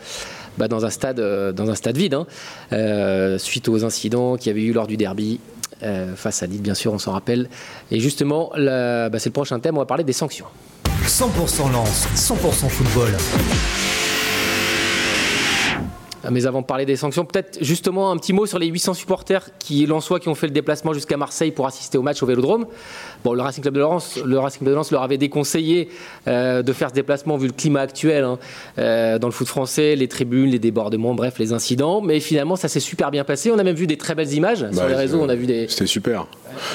bah, 0.59 0.69
dans, 0.69 0.85
un, 0.85 0.91
stade, 0.91 1.21
euh, 1.21 1.53
dans 1.53 1.71
un 1.71 1.75
stade 1.75 1.97
vide, 1.97 2.15
hein. 2.15 2.27
Euh, 2.73 3.39
suite 3.39 3.69
aux 3.69 3.85
incidents 3.85 4.37
qu'il 4.37 4.49
y 4.49 4.51
avait 4.51 4.65
eu 4.65 4.73
lors 4.73 4.87
du 4.87 4.97
derby. 4.97 5.41
euh, 5.83 6.15
face 6.15 6.43
à 6.43 6.47
Lille, 6.47 6.63
bien 6.63 6.75
sûr, 6.75 6.93
on 6.93 6.99
s'en 6.99 7.13
rappelle. 7.13 7.49
Et 7.91 7.99
justement, 7.99 8.53
bah, 8.55 9.19
c'est 9.19 9.31
le 9.31 9.33
prochain 9.33 9.59
thème, 9.59 9.77
on 9.77 9.81
va 9.81 9.87
parler 9.87 10.05
des 10.05 10.13
sanctions. 10.13 10.47
100% 11.07 11.73
Lens, 11.73 12.09
100% 12.15 12.69
football. 12.69 13.11
Ah, 16.25 16.31
Mais 16.31 16.47
avant 16.47 16.61
de 16.61 16.67
parler 16.67 16.87
des 16.87 16.95
sanctions, 16.95 17.25
peut-être 17.25 17.59
justement 17.63 18.13
un 18.13 18.17
petit 18.17 18.33
mot 18.33 18.47
sur 18.47 18.59
les 18.61 18.69
800 18.69 18.95
supporters 18.95 19.51
qui 19.59 19.85
lensois 19.87 20.21
qui 20.21 20.29
ont 20.29 20.37
fait 20.37 20.47
le 20.47 20.53
déplacement 20.53 20.93
jusqu'à 20.93 21.17
Marseille 21.17 21.51
pour 21.51 21.67
assister 21.67 21.99
au 21.99 22.03
match 22.03 22.23
au 22.23 22.27
Vélodrome. 22.27 22.67
Bon, 23.25 23.35
le 23.35 23.43
Racing 23.43 23.63
Club 23.63 23.75
de 23.75 23.81
Lens, 23.81 24.19
le 24.25 24.39
Racing 24.39 24.59
Club 24.61 24.71
de 24.71 24.75
Lens 24.77 24.91
leur 24.91 25.03
avait 25.03 25.19
déconseillé 25.19 25.89
euh, 26.29 26.63
de 26.63 26.73
faire 26.73 26.89
ce 26.91 26.95
déplacement 26.95 27.37
vu 27.37 27.47
le 27.47 27.53
climat 27.53 27.81
actuel 27.83 28.25
hein, 28.25 28.39
euh, 28.79 29.19
dans 29.19 29.29
le 29.29 29.33
foot 29.33 29.47
français, 29.49 29.95
les 29.97 30.09
tribunes, 30.09 30.51
les 30.51 30.59
débordements, 30.59 31.15
bref, 31.15 31.35
les 31.39 31.53
incidents. 31.53 32.01
Mais 32.01 32.21
finalement, 32.21 32.57
ça 32.57 32.69
s'est 32.69 32.81
super 32.81 33.11
bien 33.11 33.25
passé. 33.25 33.51
On 33.51 33.59
a 33.59 33.65
même 33.65 33.77
vu 33.77 33.87
des 33.87 33.97
très 33.97 34.15
belles 34.15 34.33
images 34.33 34.59
sur 34.59 34.71
Bah, 34.83 34.89
les 34.89 34.95
réseaux. 34.95 35.21
On 35.21 35.29
a 35.29 35.35
vu 35.35 35.47
des. 35.47 35.67
C'était 35.69 35.87
super. 35.87 36.27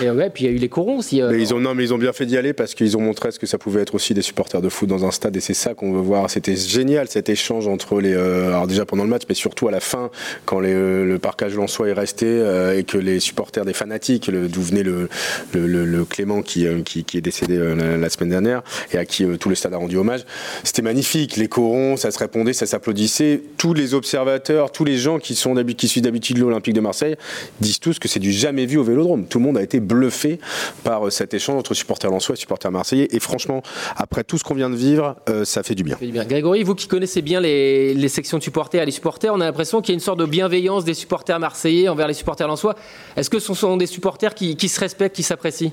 Et 0.02 0.10
ouais, 0.10 0.30
puis 0.32 0.46
il 0.46 0.48
y 0.48 0.50
a 0.50 0.54
eu 0.54 0.58
les 0.58 0.70
corons 0.70 0.98
aussi. 1.00 1.22
euh, 1.22 1.30
Mais 1.32 1.40
ils 1.42 1.54
ont, 1.54 1.60
non, 1.60 1.76
mais 1.76 1.84
ils 1.84 1.94
ont 1.94 1.98
bien 2.00 2.14
fait 2.14 2.26
d'y 2.26 2.38
aller 2.38 2.54
parce 2.54 2.74
qu'ils 2.74 2.98
ont 2.98 3.02
montré 3.02 3.32
ce 3.32 3.38
que 3.40 3.46
ça 3.46 3.58
pouvait 3.58 3.82
être 3.82 3.94
aussi 3.94 4.14
des 4.14 4.22
supporters 4.24 4.62
de 4.62 4.70
foot 4.70 4.90
dans 4.90 5.06
un 5.06 5.12
stade 5.12 5.36
et 5.38 5.40
c'est 5.40 5.54
ça 5.54 5.74
qu'on 5.76 5.92
veut 5.94 6.02
voir. 6.02 6.30
C'était 6.30 6.56
génial 6.56 7.08
cet 7.08 7.30
échange 7.30 7.68
entre 7.68 8.00
les. 8.02 8.14
alors 8.16 8.68
déjà 8.68 8.86
pendant 8.86 9.04
le 9.04 9.10
match, 9.10 9.24
mais 9.30 9.36
surtout 9.36 9.68
à 9.68 9.72
la 9.72 9.80
fin, 9.80 10.10
quand 10.46 10.60
les, 10.60 10.74
le 10.74 11.20
parcage 11.20 11.54
lensois 11.56 11.90
est 11.90 11.94
resté 11.94 12.28
et 12.76 12.84
que 12.84 12.98
les 12.98 13.20
supporters 13.20 13.66
des 13.66 13.74
fanatiques, 13.74 14.32
d'où 14.32 14.62
venait 14.62 14.84
le, 14.84 15.10
le, 15.54 15.68
le- 15.68 15.86
le 15.86 16.06
Clément 16.06 16.37
qui, 16.42 16.68
euh, 16.68 16.82
qui, 16.82 17.18
est 17.18 17.22
décédé 17.22 17.58
euh, 17.58 17.98
la, 17.98 18.10
semaine 18.10 18.30
dernière 18.30 18.62
et 18.92 18.98
à 18.98 19.06
qui 19.06 19.24
euh, 19.24 19.38
tout 19.38 19.50
le 19.50 19.56
stade 19.56 19.74
a 19.74 19.78
rendu 19.78 19.98
hommage, 19.98 20.26
c'était 20.64 20.82
magnifique. 20.82 21.36
Les 21.36 21.48
corons, 21.48 21.98
ça 21.98 22.12
se 22.12 22.20
répondait, 22.20 22.54
ça 22.54 22.66
s'applaudissait. 22.66 23.42
Tous 23.58 23.74
les 23.74 23.94
observateurs, 23.94 24.72
tous 24.72 24.86
les 24.86 24.98
gens 24.98 25.20
qui, 25.20 25.36
sont 25.36 25.56
qui 25.78 25.88
suivent 25.88 26.04
d'habitude 26.04 26.38
l'Olympique 26.38 26.74
de 26.74 26.82
Marseille 26.82 27.16
disent 27.60 27.80
tous 27.80 28.00
que 28.00 28.08
c'est 28.08 28.20
du 28.20 28.32
jamais 28.32 28.66
vu 28.66 28.78
au 28.78 28.84
Vélodrome. 28.84 29.28
Tout 29.28 29.40
le 29.40 29.46
monde 29.46 29.58
a 29.58 29.64
été 29.64 29.80
bluffé 29.80 30.40
par 30.84 31.12
cet 31.12 31.34
échange 31.34 31.58
entre 31.58 31.74
supporters 31.74 32.12
lensois 32.12 32.36
et 32.36 32.38
supporters 32.38 32.72
marseillais. 32.72 33.08
Et 33.12 33.20
franchement, 33.20 33.62
après 33.96 34.24
tout 34.24 34.38
ce 34.38 34.44
qu'on 34.44 34.56
vient 34.56 34.70
de 34.70 34.76
vivre, 34.76 35.16
ça 35.44 35.64
fait 35.64 35.76
du 35.76 35.84
bien. 35.84 35.98
Grégory, 36.02 36.64
vous 36.64 36.76
qui 36.76 36.88
connaissez 36.88 37.22
bien 37.22 37.40
les, 37.40 38.08
sections 38.08 38.38
de 38.38 38.44
supporters 38.44 38.84
et 38.84 38.86
les 38.86 38.92
supporters, 38.92 39.34
on 39.34 39.42
a 39.42 39.46
l'impression 39.46 39.82
qu'il 39.82 39.94
y 39.94 39.96
a 39.96 39.96
une 39.96 40.00
sorte 40.00 40.20
de 40.20 40.26
bienveillance 40.26 40.86
des 40.86 40.94
supporters 40.94 41.40
marseillais 41.40 41.90
envers 41.90 42.08
les 42.08 42.14
supporters 42.14 42.48
lensois. 42.48 42.76
Est-ce 43.16 43.30
que 43.30 43.40
ce 43.40 43.54
sont 43.54 43.78
des 43.78 43.86
supporters 43.86 44.34
qui 44.34 44.70
se 44.70 44.80
respectent, 44.80 45.16
qui 45.16 45.24
s'apprécient? 45.24 45.72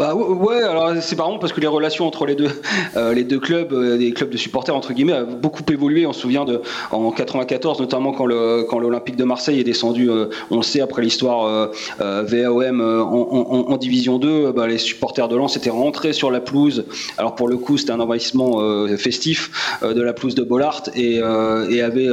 Bah 0.00 0.14
ouais, 0.14 0.62
alors 0.62 0.94
c'est 1.02 1.18
marrant 1.18 1.38
parce 1.38 1.52
que 1.52 1.60
les 1.60 1.66
relations 1.66 2.06
entre 2.06 2.24
les 2.24 2.34
deux, 2.34 2.48
euh, 2.96 3.12
les 3.12 3.22
deux 3.22 3.38
clubs, 3.38 3.70
euh, 3.74 3.98
des 3.98 4.12
clubs 4.12 4.30
de 4.30 4.38
supporters 4.38 4.74
entre 4.74 4.94
guillemets, 4.94 5.12
a 5.12 5.24
beaucoup 5.24 5.62
évolué. 5.70 6.06
On 6.06 6.14
se 6.14 6.20
souvient 6.22 6.46
de 6.46 6.62
en 6.90 7.10
94 7.10 7.78
notamment 7.80 8.12
quand 8.12 8.24
le 8.24 8.64
quand 8.66 8.78
l'Olympique 8.78 9.16
de 9.16 9.24
Marseille 9.24 9.60
est 9.60 9.64
descendu, 9.64 10.08
euh, 10.08 10.30
on 10.50 10.56
le 10.56 10.62
sait 10.62 10.80
après 10.80 11.02
l'histoire 11.02 11.44
euh, 11.44 11.66
euh, 12.00 12.22
VAOM 12.26 12.80
euh, 12.80 13.02
en, 13.02 13.28
en- 13.30 13.72
en 13.72 13.76
division 13.76 14.18
2, 14.18 14.28
euh, 14.28 14.52
bah, 14.52 14.66
les 14.66 14.78
supporters 14.78 15.28
de 15.28 15.36
Lens 15.36 15.58
étaient 15.58 15.68
rentrés 15.68 16.14
sur 16.14 16.30
la 16.30 16.40
pelouse. 16.40 16.86
Alors 17.18 17.34
pour 17.34 17.46
le 17.48 17.58
coup 17.58 17.76
c'était 17.76 17.92
un 17.92 18.00
envahissement 18.00 18.58
festif 18.96 19.50
de 19.82 20.00
la 20.00 20.14
pelouse 20.14 20.34
de 20.34 20.42
Bollard 20.44 20.84
et, 20.96 21.16
et 21.16 21.82
avait 21.82 22.08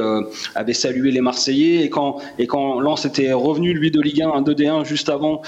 avait 0.56 0.74
salué 0.74 1.12
les 1.12 1.22
Marseillais 1.22 1.84
et 1.86 1.90
quand 1.90 2.18
et 2.38 2.48
quand 2.48 2.82
Lens 2.82 3.06
était 3.06 3.32
revenu 3.32 3.72
lui 3.74 3.92
de 3.92 4.02
Ligue 4.02 4.24
1, 4.24 4.30
un 4.30 4.42
2D1 4.42 4.84
juste 4.84 5.08
avant, 5.08 5.42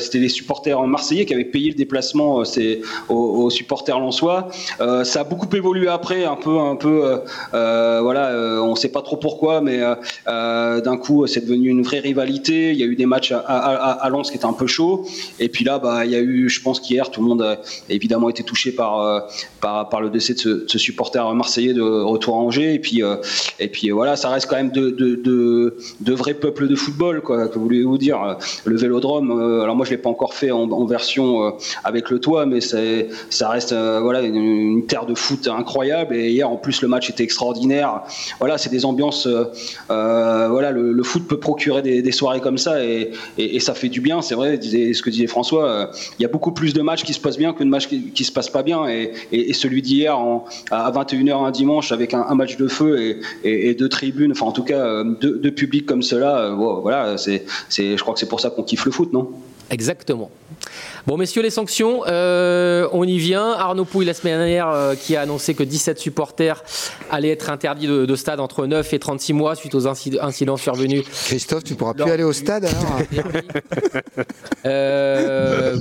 c'était 0.00 0.18
les 0.18 0.28
supporters 0.28 0.82
marseillais 0.86 1.24
qui 1.24 1.32
avaient 1.32 1.44
payé 1.44 1.70
le 1.70 1.77
déplacement 1.78 2.40
euh, 2.40 2.44
c'est 2.44 2.80
aux, 3.08 3.14
aux 3.14 3.50
supporters 3.50 3.98
lensois. 3.98 4.48
Euh, 4.80 5.04
ça 5.04 5.20
a 5.20 5.24
beaucoup 5.24 5.48
évolué 5.54 5.88
après, 5.88 6.24
un 6.24 6.36
peu, 6.36 6.58
un 6.58 6.76
peu, 6.76 7.20
euh, 7.54 8.00
voilà, 8.02 8.62
on 8.62 8.74
sait 8.74 8.90
pas 8.90 9.02
trop 9.02 9.16
pourquoi, 9.16 9.60
mais 9.60 9.80
d'un 10.26 10.96
coup 10.96 11.26
c'est 11.26 11.44
devenu 11.46 11.68
une 11.68 11.82
vraie 11.82 12.00
rivalité. 12.00 12.72
Il 12.72 12.78
y 12.78 12.82
a 12.82 12.86
eu 12.86 12.96
des 12.96 13.06
matchs 13.06 13.32
à, 13.32 13.38
à, 13.38 13.92
à- 14.04 14.08
Lens 14.08 14.30
qui 14.30 14.36
étaient 14.36 14.46
un 14.46 14.52
peu 14.52 14.66
chauds, 14.66 15.04
et 15.38 15.48
puis 15.48 15.64
là, 15.64 15.78
bah, 15.78 16.04
il 16.04 16.10
y 16.10 16.16
a 16.16 16.20
eu, 16.20 16.48
je 16.48 16.62
pense 16.62 16.80
qu'hier 16.80 17.10
tout 17.10 17.20
le 17.20 17.28
monde 17.28 17.42
a 17.42 17.58
évidemment 17.88 18.30
été 18.30 18.42
touché 18.42 18.72
par 18.72 19.26
par, 19.60 20.00
le 20.00 20.10
décès 20.10 20.34
de 20.34 20.64
ce, 20.66 20.78
supporter 20.78 21.34
marseillais 21.34 21.74
de 21.74 21.82
retour 21.82 22.36
à 22.36 22.38
Angers, 22.38 22.74
et 22.74 22.78
puis 22.78 23.02
et 23.58 23.68
puis 23.68 23.90
voilà, 23.90 24.16
ça 24.16 24.28
reste 24.30 24.46
quand 24.48 24.56
même 24.56 24.70
de 24.70 24.90
de, 24.90 25.76
de, 26.00 26.12
vrais 26.12 26.34
peuples 26.34 26.66
de 26.68 26.74
football, 26.74 27.20
quoi. 27.20 27.48
Que 27.48 27.58
voulez-vous 27.58 27.98
dire 27.98 28.36
Le 28.64 28.76
Vélodrome, 28.76 29.30
alors 29.62 29.76
moi 29.76 29.84
je 29.84 29.90
l'ai 29.90 29.98
pas 29.98 30.10
encore 30.10 30.34
fait 30.34 30.50
en, 30.50 30.84
version 30.88 31.54
avec 31.84 32.10
le 32.10 32.20
toit, 32.20 32.46
mais 32.46 32.60
ça 32.60 33.48
reste 33.48 33.72
euh, 33.72 34.00
voilà 34.00 34.22
une, 34.22 34.86
terre 34.86 35.06
de 35.06 35.14
foot 35.14 35.48
incroyable. 35.48 36.14
Et 36.14 36.30
hier, 36.30 36.48
en 36.48 36.56
plus, 36.56 36.82
le 36.82 36.88
match 36.88 37.10
était 37.10 37.24
extraordinaire. 37.24 38.02
Voilà, 38.38 38.58
c'est 38.58 38.70
des 38.70 38.84
ambiances. 38.84 39.26
euh, 39.26 39.44
euh, 39.90 40.48
voilà, 40.48 40.70
le, 40.70 41.02
foot 41.02 41.26
peut 41.26 41.38
procurer 41.38 41.82
des, 41.82 42.12
soirées 42.12 42.40
comme 42.40 42.58
ça, 42.58 42.84
et, 42.84 43.10
ça 43.60 43.74
fait 43.74 43.88
du 43.88 44.00
bien. 44.00 44.22
C'est 44.22 44.34
vrai, 44.34 44.60
ce 44.60 45.02
que 45.02 45.10
disait 45.10 45.26
François. 45.26 45.90
Il 46.18 46.22
y 46.22 46.24
a 46.24 46.28
beaucoup 46.28 46.52
plus 46.52 46.72
de 46.74 46.82
matchs 46.82 47.04
qui 47.04 47.14
se 47.14 47.20
passent 47.20 47.38
bien 47.38 47.52
que 47.52 47.64
de 47.64 47.68
matchs 47.68 47.88
qui, 47.88 48.10
qui 48.10 48.24
se 48.24 48.32
passent 48.32 48.50
pas 48.50 48.62
bien. 48.62 48.86
Et, 48.88 49.52
celui 49.52 49.82
d'hier 49.82 50.16
à 50.70 50.90
21h 50.92 51.44
un 51.44 51.50
dimanche 51.50 51.90
avec 51.90 52.14
un, 52.14 52.34
match 52.34 52.56
de 52.56 52.68
feu 52.68 53.18
et, 53.42 53.70
et, 53.70 53.74
deux 53.74 53.88
tribunes, 53.88 54.32
enfin 54.32 54.46
en 54.46 54.52
tout 54.52 54.62
cas 54.62 55.02
deux, 55.02 55.38
deux 55.38 55.50
publics 55.50 55.86
comme 55.86 56.02
cela. 56.02 56.50
voilà, 56.50 57.16
c'est, 57.18 57.44
je 57.70 58.00
crois 58.00 58.14
que 58.14 58.20
c'est 58.20 58.28
pour 58.28 58.40
ça 58.40 58.50
qu'on 58.50 58.62
kiffe 58.62 58.84
le 58.84 58.92
foot, 58.92 59.12
non? 59.12 59.30
Exactement. 59.70 60.30
Bon, 61.06 61.16
messieurs, 61.16 61.42
les 61.42 61.50
sanctions, 61.50 62.02
euh, 62.06 62.88
on 62.92 63.04
y 63.04 63.18
vient. 63.18 63.52
Arnaud 63.52 63.84
Pouille, 63.84 64.06
la 64.06 64.14
semaine 64.14 64.38
dernière, 64.38 64.68
euh, 64.70 64.94
qui 64.94 65.14
a 65.16 65.20
annoncé 65.22 65.54
que 65.54 65.62
17 65.62 65.98
supporters 65.98 66.64
allaient 67.10 67.30
être 67.30 67.50
interdits 67.50 67.86
de, 67.86 68.06
de 68.06 68.16
stade 68.16 68.40
entre 68.40 68.66
9 68.66 68.92
et 68.94 68.98
36 68.98 69.32
mois 69.34 69.54
suite 69.54 69.74
aux 69.74 69.86
inci- 69.86 70.18
incidents 70.20 70.56
survenus. 70.56 71.04
Christophe, 71.26 71.64
tu 71.64 71.74
pourras 71.74 71.94
plus 71.94 72.10
aller 72.10 72.24
au 72.24 72.32
stade 72.32 72.64
alors 72.64 72.98
Euh, 74.64 75.76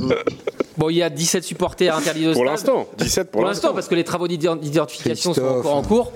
bon, 0.77 0.89
il 0.89 0.97
y 0.97 1.03
a 1.03 1.09
17 1.09 1.43
supporters 1.43 1.95
interdits 1.95 2.21
de 2.25 2.33
Pour 2.33 2.41
stade. 2.43 2.51
l'instant, 2.51 2.87
17 2.97 3.31
pour, 3.31 3.41
Pour 3.41 3.49
l'instant, 3.49 3.73
parce 3.73 3.87
que 3.87 3.95
les 3.95 4.03
travaux 4.03 4.27
d'ident- 4.27 4.55
d'identification 4.55 5.33
sont 5.33 5.41
encore 5.43 5.75
en 5.75 5.81
cours. 5.83 6.11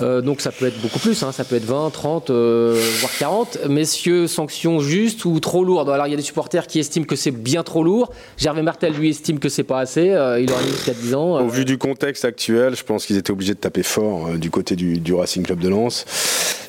Euh, 0.00 0.20
donc 0.20 0.40
ça 0.40 0.52
peut 0.52 0.66
être 0.66 0.80
beaucoup 0.80 0.98
plus, 1.00 1.20
hein. 1.22 1.32
ça 1.32 1.44
peut 1.44 1.56
être 1.56 1.64
20, 1.64 1.90
30, 1.90 2.30
euh, 2.30 2.80
voire 3.00 3.12
40. 3.18 3.58
Messieurs, 3.68 4.26
sanctions 4.28 4.78
justes 4.80 5.24
ou 5.24 5.40
trop 5.40 5.64
lourdes? 5.64 5.90
Alors 5.90 6.06
il 6.06 6.10
y 6.10 6.14
a 6.14 6.16
des 6.16 6.22
supporters 6.22 6.66
qui 6.66 6.78
estiment 6.78 7.04
que 7.06 7.16
c'est 7.16 7.30
bien 7.32 7.62
trop 7.64 7.82
lourd. 7.82 8.12
Gervais 8.36 8.62
Martel, 8.62 8.92
lui, 8.92 9.10
estime 9.10 9.38
que 9.40 9.48
c'est 9.48 9.64
pas 9.64 9.80
assez. 9.80 10.10
Euh, 10.10 10.40
il 10.40 10.52
aurait 10.52 10.62
mis 10.64 10.70
jusqu'à 10.70 10.94
10 10.94 11.14
ans. 11.14 11.32
Au 11.32 11.38
Euh, 11.40 11.48
vu 11.48 11.64
du 11.64 11.78
contexte 11.78 12.24
actuel, 12.24 12.76
je 12.76 12.84
pense 12.84 13.06
qu'ils 13.06 13.16
étaient 13.16 13.32
obligés 13.32 13.54
de 13.54 13.58
taper 13.58 13.82
fort 13.82 14.28
euh, 14.28 14.36
du 14.36 14.50
côté 14.50 14.76
du, 14.76 14.98
du 15.00 15.14
Racing 15.14 15.42
Club 15.42 15.58
de 15.58 15.68
Lens. 15.68 16.04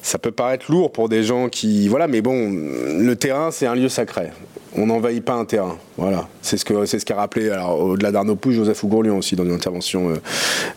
Ça 0.02 0.18
peut 0.18 0.32
paraître 0.32 0.72
lourd 0.72 0.92
pour 0.92 1.08
des 1.10 1.24
gens 1.24 1.50
qui. 1.50 1.88
Voilà, 1.88 2.08
mais 2.08 2.22
bon, 2.22 2.50
le 2.52 3.14
terrain, 3.16 3.52
c'est 3.52 3.68
un 3.68 3.76
lieu 3.76 3.90
sacré. 3.90 4.30
On 4.76 4.86
n'envahit 4.86 5.24
pas 5.24 5.34
un 5.34 5.46
terrain. 5.46 5.78
Voilà, 5.98 6.28
c'est 6.42 6.58
ce 6.58 6.66
ce 6.66 7.06
qu'a 7.06 7.16
rappelé 7.16 7.52
au-delà 7.78 8.12
d'Arnaud 8.12 8.36
Pouge, 8.36 8.56
Joseph 8.56 8.84
Ougourlion 8.84 9.18
aussi 9.18 9.36
dans 9.36 9.44
une 9.44 9.52
intervention 9.52 10.10
euh, 10.10 10.16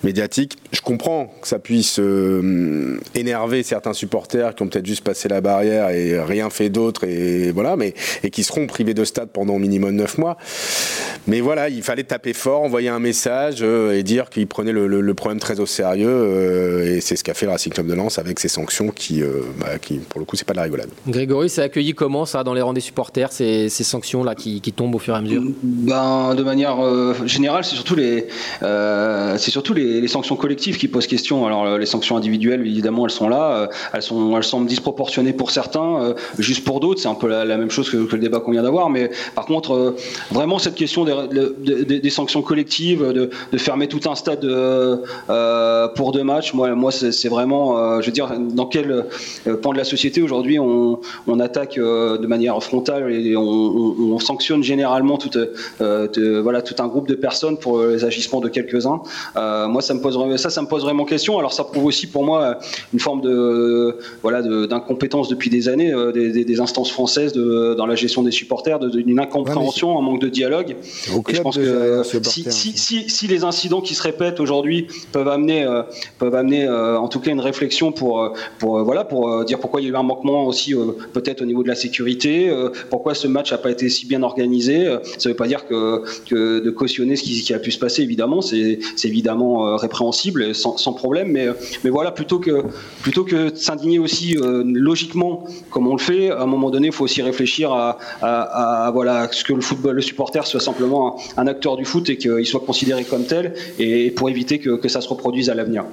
médiatique. 0.03 0.59
Je 0.73 0.81
comprends 0.81 1.33
que 1.41 1.47
ça 1.47 1.59
puisse 1.59 2.01
euh, 2.01 2.99
énerver 3.15 3.63
certains 3.63 3.93
supporters 3.93 4.55
qui 4.55 4.63
ont 4.63 4.69
peut-être 4.69 4.87
juste 4.87 5.05
passé 5.05 5.29
la 5.29 5.41
barrière 5.41 5.91
et 5.91 6.19
rien 6.21 6.51
fait 6.51 6.71
d'autre 6.71 7.05
et 7.05 7.53
voilà, 7.53 7.77
mais 7.77 7.95
et 8.25 8.31
qui 8.31 8.43
seront 8.43 8.67
privés 8.67 8.95
de 8.95 9.05
stade 9.05 9.29
pendant 9.29 9.55
au 9.55 9.59
minimum 9.59 9.95
9 9.95 10.19
mois. 10.19 10.37
Mais 11.29 11.41
voilà, 11.41 11.69
il 11.69 11.83
fallait 11.83 12.03
taper 12.03 12.33
fort, 12.33 12.63
envoyer 12.63 12.89
un 12.89 12.99
message 12.99 13.59
euh, 13.61 13.97
et 13.97 14.03
dire 14.03 14.29
qu'ils 14.29 14.49
prenaient 14.49 14.73
le, 14.73 15.15
problème 15.15 15.41
très 15.41 15.61
au 15.61 15.67
sérieux 15.67 16.85
et 16.87 17.01
c'est 17.03 17.17
ce 17.17 17.23
qu'a 17.23 17.35
fait 17.35 17.45
le 17.45 17.53
Racing 17.53 17.73
Club 17.73 17.87
de 17.87 17.95
Lens 17.95 18.19
avec 18.19 18.41
ses 18.41 18.49
sanctions 18.49 18.89
qui, 18.89 19.23
bah, 19.61 19.79
qui 19.81 19.99
pour 19.99 20.21
le 20.21 20.25
coup, 20.27 20.37
c'est 20.37 20.47
pas 20.47 20.55
de 20.55 20.57
la 20.57 20.65
rigolade. 20.65 20.89
Grégory, 21.07 21.51
c'est 21.51 21.63
accueilli 21.63 21.93
comment 21.93 22.25
ça 22.25 22.43
dans 22.43 22.55
les 22.55 22.63
rangs 22.63 22.73
des 22.73 22.81
supporters 22.81 23.31
ces 23.83 23.91
sanctions 23.91 24.23
là 24.23 24.35
qui, 24.35 24.61
tombent 24.73 24.95
au 24.95 24.99
fur 24.99 25.15
à 25.15 25.21
mesure 25.21 25.43
ben, 25.63 26.35
De 26.35 26.43
manière 26.43 26.81
euh, 26.81 27.15
générale, 27.27 27.65
c'est 27.65 27.75
surtout, 27.75 27.95
les, 27.95 28.29
euh, 28.63 29.37
surtout 29.39 29.75
les, 29.75 30.09
sanctions 30.09 30.37
collectives 30.37 30.79
qui 30.79 30.89
posent 30.89 31.07
question. 31.07 31.47
Alors, 31.47 31.65
euh, 31.65 31.79
les 31.79 31.87
sanctions 31.87 32.17
individuelles, 32.17 32.61
évidemment, 32.61 33.07
elles 33.07 33.13
sont 33.13 33.29
là. 33.29 33.69
Elles, 33.93 34.03
sont, 34.03 34.37
elles 34.37 34.45
semblent 34.45 34.67
disproportionnées 34.67 35.33
pour 35.33 35.51
certains, 35.51 36.15
juste 36.39 36.65
pour 36.65 36.81
d'autres. 36.81 37.01
C'est 37.01 37.09
un 37.09 37.15
peu 37.15 37.29
la, 37.29 37.45
même 37.45 37.71
chose 37.71 37.91
que, 37.91 37.97
le 37.97 38.19
débat 38.19 38.41
qu'on 38.41 38.53
vient 38.53 38.63
d'avoir. 38.63 38.89
Mais 38.91 39.11
par 39.35 39.47
contre, 39.47 39.97
vraiment, 40.31 40.59
cette 40.59 40.75
question 40.75 41.05
des, 41.05 42.01
des, 42.01 42.11
sanctions 42.11 42.43
collectives, 42.43 43.03
de, 43.03 43.31
de, 43.53 43.59
fermer 43.59 43.89
tout 43.89 44.01
un 44.09 44.15
stade 44.15 44.47
pour 45.97 46.13
deux 46.13 46.25
matchs, 46.25 46.55
moi, 46.55 46.75
moi 46.75 46.93
c'est, 46.93 47.29
vraiment, 47.29 48.01
je 48.01 48.07
veux 48.07 48.13
dire, 48.13 48.31
dans 48.39 48.67
quel 48.67 49.07
pan 49.63 49.73
de 49.73 49.79
la 49.79 49.85
société 49.85 50.23
aujourd'hui 50.23 50.59
on, 50.59 51.01
on 51.27 51.41
attaque 51.41 51.77
de 51.77 52.27
manière 52.27 52.63
frontale 52.63 53.13
et 53.13 53.37
on, 53.37 53.72
on 53.75 54.19
sanctionne 54.19 54.63
généralement 54.63 55.19
tout, 55.19 55.31
euh, 55.81 56.41
voilà, 56.43 56.63
tout 56.63 56.75
un 56.83 56.89
groupe 56.89 57.09
de 57.09 57.15
personnes 57.15 57.57
pour 57.59 57.83
les 57.83 58.05
agissements 58.05 58.41
de 58.41 58.49
quelques-uns. 58.49 59.03
Euh, 59.37 59.69
moi, 59.69 59.83
ça 59.83 59.95
me 59.95 60.01
pose 60.01 60.19
ça, 60.37 60.51
ça 60.51 60.63
me 60.63 60.67
pose 60.67 60.83
vraiment 60.83 61.05
question. 61.05 61.39
Alors, 61.39 61.53
ça 61.53 61.65
prouve 61.65 61.87
aussi 61.87 62.07
pour 62.07 62.25
moi 62.25 62.59
une 62.93 63.01
forme 63.01 63.21
de 63.21 63.97
voilà 64.23 64.43
d'incompétence 64.43 65.29
depuis 65.29 65.51
des 65.51 65.69
années 65.69 65.93
euh, 65.93 66.13
des, 66.13 66.61
instances 66.61 66.91
françaises 66.91 67.33
de, 67.33 67.75
dans 67.75 67.87
la 67.87 67.95
gestion 67.95 68.23
des 68.23 68.31
supporters, 68.31 68.79
d'une 68.79 69.19
incompréhension, 69.19 69.99
un 69.99 70.03
manque 70.03 70.21
de 70.21 70.29
dialogue. 70.29 70.77
Et 71.29 71.35
je 71.35 71.41
pense 71.41 71.57
que 71.57 72.03
si, 72.23 72.77
si, 72.77 73.09
si, 73.09 73.27
les 73.27 73.45
incidents 73.45 73.81
qui 73.81 73.95
se 73.95 74.03
répètent 74.03 74.41
aujourd'hui 74.41 74.87
peuvent 75.13 75.29
amener 75.29 75.67
peuvent 76.19 76.35
amener 76.35 76.69
en 76.69 77.09
tout 77.09 77.21
cas 77.21 77.31
une 77.31 77.41
réflexion 77.41 77.93
pour 77.93 78.33
pour 78.59 78.83
voilà 78.85 79.05
pour 79.05 79.45
dire 79.45 79.59
pourquoi 79.59 79.81
il 79.81 79.85
y 79.85 79.87
a 79.89 79.93
eu 79.93 79.97
un 79.97 80.03
manquement 80.03 80.45
aussi 80.45 80.75
peut-être 81.13 81.43
au 81.43 81.45
niveau 81.45 81.63
de 81.63 81.69
la 81.69 81.75
sécurité, 81.75 82.53
pourquoi 82.91 83.15
ce 83.15 83.27
match 83.27 83.53
n'a 83.53 83.59
pas 83.63 83.71
été 83.71 83.89
si 83.89 84.07
bien 84.07 84.23
organisé, 84.23 84.85
ça 85.19 85.29
ne 85.29 85.33
veut 85.33 85.37
pas 85.37 85.47
dire 85.47 85.67
que, 85.67 86.03
de 86.31 86.71
cautionner 86.71 87.17
ce 87.17 87.23
qui, 87.23 87.55
a 87.55 87.59
pu 87.59 87.71
se 87.71 87.79
passer, 87.79 88.03
évidemment, 88.03 88.41
c'est 88.43 88.79
évidemment 89.05 89.67
euh, 89.67 89.77
répréhensible, 89.77 90.55
sans, 90.55 90.93
problème, 90.93 91.29
mais, 91.29 91.49
mais 91.85 91.91
voilà, 91.91 92.11
plutôt 92.11 92.39
que, 92.39 92.65
plutôt 93.03 93.25
que 93.25 93.55
s'indigner 93.55 93.99
aussi 93.99 94.37
euh, 94.37 94.63
logiquement, 94.67 95.45
comme 95.71 95.87
on 95.87 95.95
le 95.95 96.01
fait, 96.01 96.31
à 96.31 96.43
un 96.43 96.47
moment 96.47 96.71
donné, 96.71 96.89
il 96.89 96.93
faut 96.93 97.05
aussi 97.05 97.23
réfléchir 97.23 97.73
à, 97.73 98.91
voilà, 98.93 99.29
ce 99.31 99.45
que 99.45 99.53
le 99.53 99.61
football, 99.61 99.97
le 99.97 100.03
supporter 100.03 100.47
soit 100.47 100.61
simplement 100.61 101.21
un, 101.37 101.47
acteur 101.47 101.77
du 101.77 101.85
foot 101.85 102.09
et 102.09 102.17
qu'il 102.17 102.47
soit 102.47 102.61
considéré 102.61 103.05
comme 103.05 103.25
tel, 103.25 103.55
et 103.79 104.11
pour 104.11 104.31
éviter 104.31 104.59
que, 104.59 104.89
ça 104.89 105.01
se 105.01 105.09
reproduise 105.09 105.49
à 105.49 105.55
l'avenir. 105.55 105.85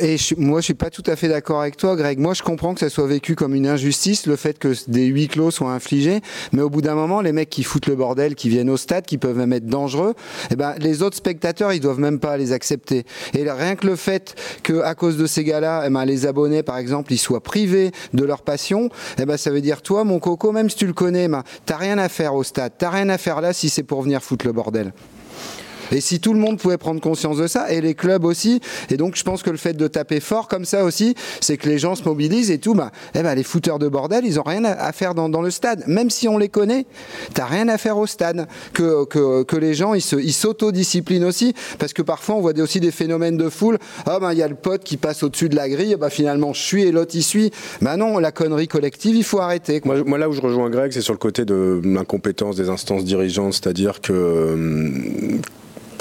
Et 0.00 0.18
je, 0.18 0.34
moi, 0.36 0.60
je 0.60 0.66
suis 0.66 0.74
pas 0.74 0.90
tout 0.90 1.02
à 1.06 1.16
fait 1.16 1.28
d'accord 1.28 1.62
avec 1.62 1.76
toi, 1.76 1.96
Greg. 1.96 2.18
Moi, 2.18 2.34
je 2.34 2.42
comprends 2.42 2.74
que 2.74 2.80
ça 2.80 2.90
soit 2.90 3.06
vécu 3.06 3.34
comme 3.34 3.54
une 3.54 3.66
injustice, 3.66 4.26
le 4.26 4.36
fait 4.36 4.58
que 4.58 4.74
des 4.88 5.06
huis 5.06 5.28
clos 5.28 5.50
soient 5.50 5.72
infligés, 5.72 6.20
mais 6.52 6.60
au 6.60 6.68
bout 6.68 6.82
d'un 6.82 6.94
moment, 6.94 7.11
les 7.20 7.32
mecs 7.32 7.50
qui 7.50 7.62
foutent 7.62 7.86
le 7.86 7.96
bordel, 7.96 8.34
qui 8.34 8.48
viennent 8.48 8.70
au 8.70 8.76
stade, 8.76 9.04
qui 9.04 9.18
peuvent 9.18 9.36
même 9.36 9.52
être 9.52 9.66
dangereux, 9.66 10.14
eh 10.50 10.56
ben, 10.56 10.74
les 10.78 11.02
autres 11.02 11.16
spectateurs, 11.16 11.72
ils 11.72 11.80
doivent 11.80 12.00
même 12.00 12.18
pas 12.18 12.36
les 12.36 12.52
accepter. 12.52 13.04
Et 13.34 13.50
rien 13.50 13.76
que 13.76 13.86
le 13.86 13.96
fait 13.96 14.34
que, 14.62 14.80
à 14.80 14.94
cause 14.94 15.16
de 15.16 15.26
ces 15.26 15.44
gars-là, 15.44 15.84
eh 15.86 15.90
ben, 15.90 16.04
les 16.04 16.26
abonnés, 16.26 16.62
par 16.62 16.78
exemple, 16.78 17.12
ils 17.12 17.18
soient 17.18 17.42
privés 17.42 17.92
de 18.12 18.24
leur 18.24 18.42
passion, 18.42 18.88
eh 19.18 19.26
ben, 19.26 19.36
ça 19.36 19.50
veut 19.50 19.60
dire, 19.60 19.82
toi, 19.82 20.04
mon 20.04 20.18
coco, 20.18 20.52
même 20.52 20.70
si 20.70 20.76
tu 20.76 20.86
le 20.86 20.92
connais, 20.92 21.28
ben, 21.28 21.42
t'as 21.66 21.76
rien 21.76 21.98
à 21.98 22.08
faire 22.08 22.34
au 22.34 22.42
stade. 22.42 22.72
T'as 22.78 22.90
rien 22.90 23.08
à 23.08 23.18
faire 23.18 23.40
là 23.40 23.52
si 23.52 23.68
c'est 23.68 23.82
pour 23.82 24.02
venir 24.02 24.22
foutre 24.22 24.46
le 24.46 24.52
bordel. 24.52 24.92
Et 25.92 26.00
si 26.00 26.20
tout 26.20 26.32
le 26.32 26.38
monde 26.38 26.58
pouvait 26.58 26.78
prendre 26.78 27.00
conscience 27.00 27.36
de 27.36 27.46
ça, 27.46 27.72
et 27.72 27.80
les 27.80 27.94
clubs 27.94 28.24
aussi, 28.24 28.60
et 28.90 28.96
donc 28.96 29.16
je 29.16 29.22
pense 29.22 29.42
que 29.42 29.50
le 29.50 29.56
fait 29.56 29.74
de 29.74 29.86
taper 29.88 30.20
fort 30.20 30.48
comme 30.48 30.64
ça 30.64 30.84
aussi, 30.84 31.14
c'est 31.40 31.56
que 31.56 31.68
les 31.68 31.78
gens 31.78 31.94
se 31.94 32.04
mobilisent 32.04 32.50
et 32.50 32.58
tout, 32.58 32.74
bah, 32.74 32.90
eh 33.14 33.22
ben, 33.22 33.34
les 33.34 33.42
fouteurs 33.42 33.78
de 33.78 33.88
bordel, 33.88 34.24
ils 34.24 34.40
ont 34.40 34.44
rien 34.44 34.64
à 34.64 34.92
faire 34.92 35.14
dans, 35.14 35.42
le 35.42 35.50
stade. 35.50 35.84
Même 35.86 36.10
si 36.10 36.28
on 36.28 36.38
les 36.38 36.48
connaît, 36.48 36.86
t'as 37.34 37.46
rien 37.46 37.68
à 37.68 37.78
faire 37.78 37.98
au 37.98 38.06
stade. 38.06 38.46
Que, 38.72 39.04
que, 39.04 39.42
que 39.42 39.56
les 39.56 39.74
gens, 39.74 39.94
ils 39.94 40.02
s'autodisciplinent 40.02 41.24
aussi, 41.24 41.54
parce 41.78 41.92
que 41.92 42.02
parfois 42.02 42.36
on 42.36 42.40
voit 42.40 42.58
aussi 42.60 42.80
des 42.80 42.90
phénomènes 42.90 43.36
de 43.36 43.48
foule. 43.48 43.78
Ah 44.06 44.18
ben, 44.20 44.32
il 44.32 44.38
y 44.38 44.42
a 44.42 44.48
le 44.48 44.54
pote 44.54 44.84
qui 44.84 44.96
passe 44.96 45.22
au-dessus 45.22 45.48
de 45.48 45.56
la 45.56 45.68
grille, 45.68 45.96
bah, 45.98 46.10
finalement 46.10 46.52
je 46.52 46.62
suis 46.62 46.82
et 46.82 46.92
l'autre 46.92 47.12
il 47.14 47.22
suit. 47.22 47.50
Ben 47.80 47.96
non, 47.96 48.18
la 48.18 48.32
connerie 48.32 48.68
collective, 48.68 49.16
il 49.16 49.24
faut 49.24 49.40
arrêter. 49.40 49.80
Moi, 49.84 50.02
moi, 50.04 50.18
là 50.18 50.28
où 50.28 50.32
je 50.32 50.40
rejoins 50.40 50.70
Greg, 50.70 50.92
c'est 50.92 51.00
sur 51.00 51.12
le 51.12 51.18
côté 51.18 51.44
de 51.44 51.80
l'incompétence 51.84 52.56
des 52.56 52.68
instances 52.68 53.04
dirigeantes, 53.04 53.54
c'est-à-dire 53.54 54.00
que 54.00 54.52
hum, 54.54 55.40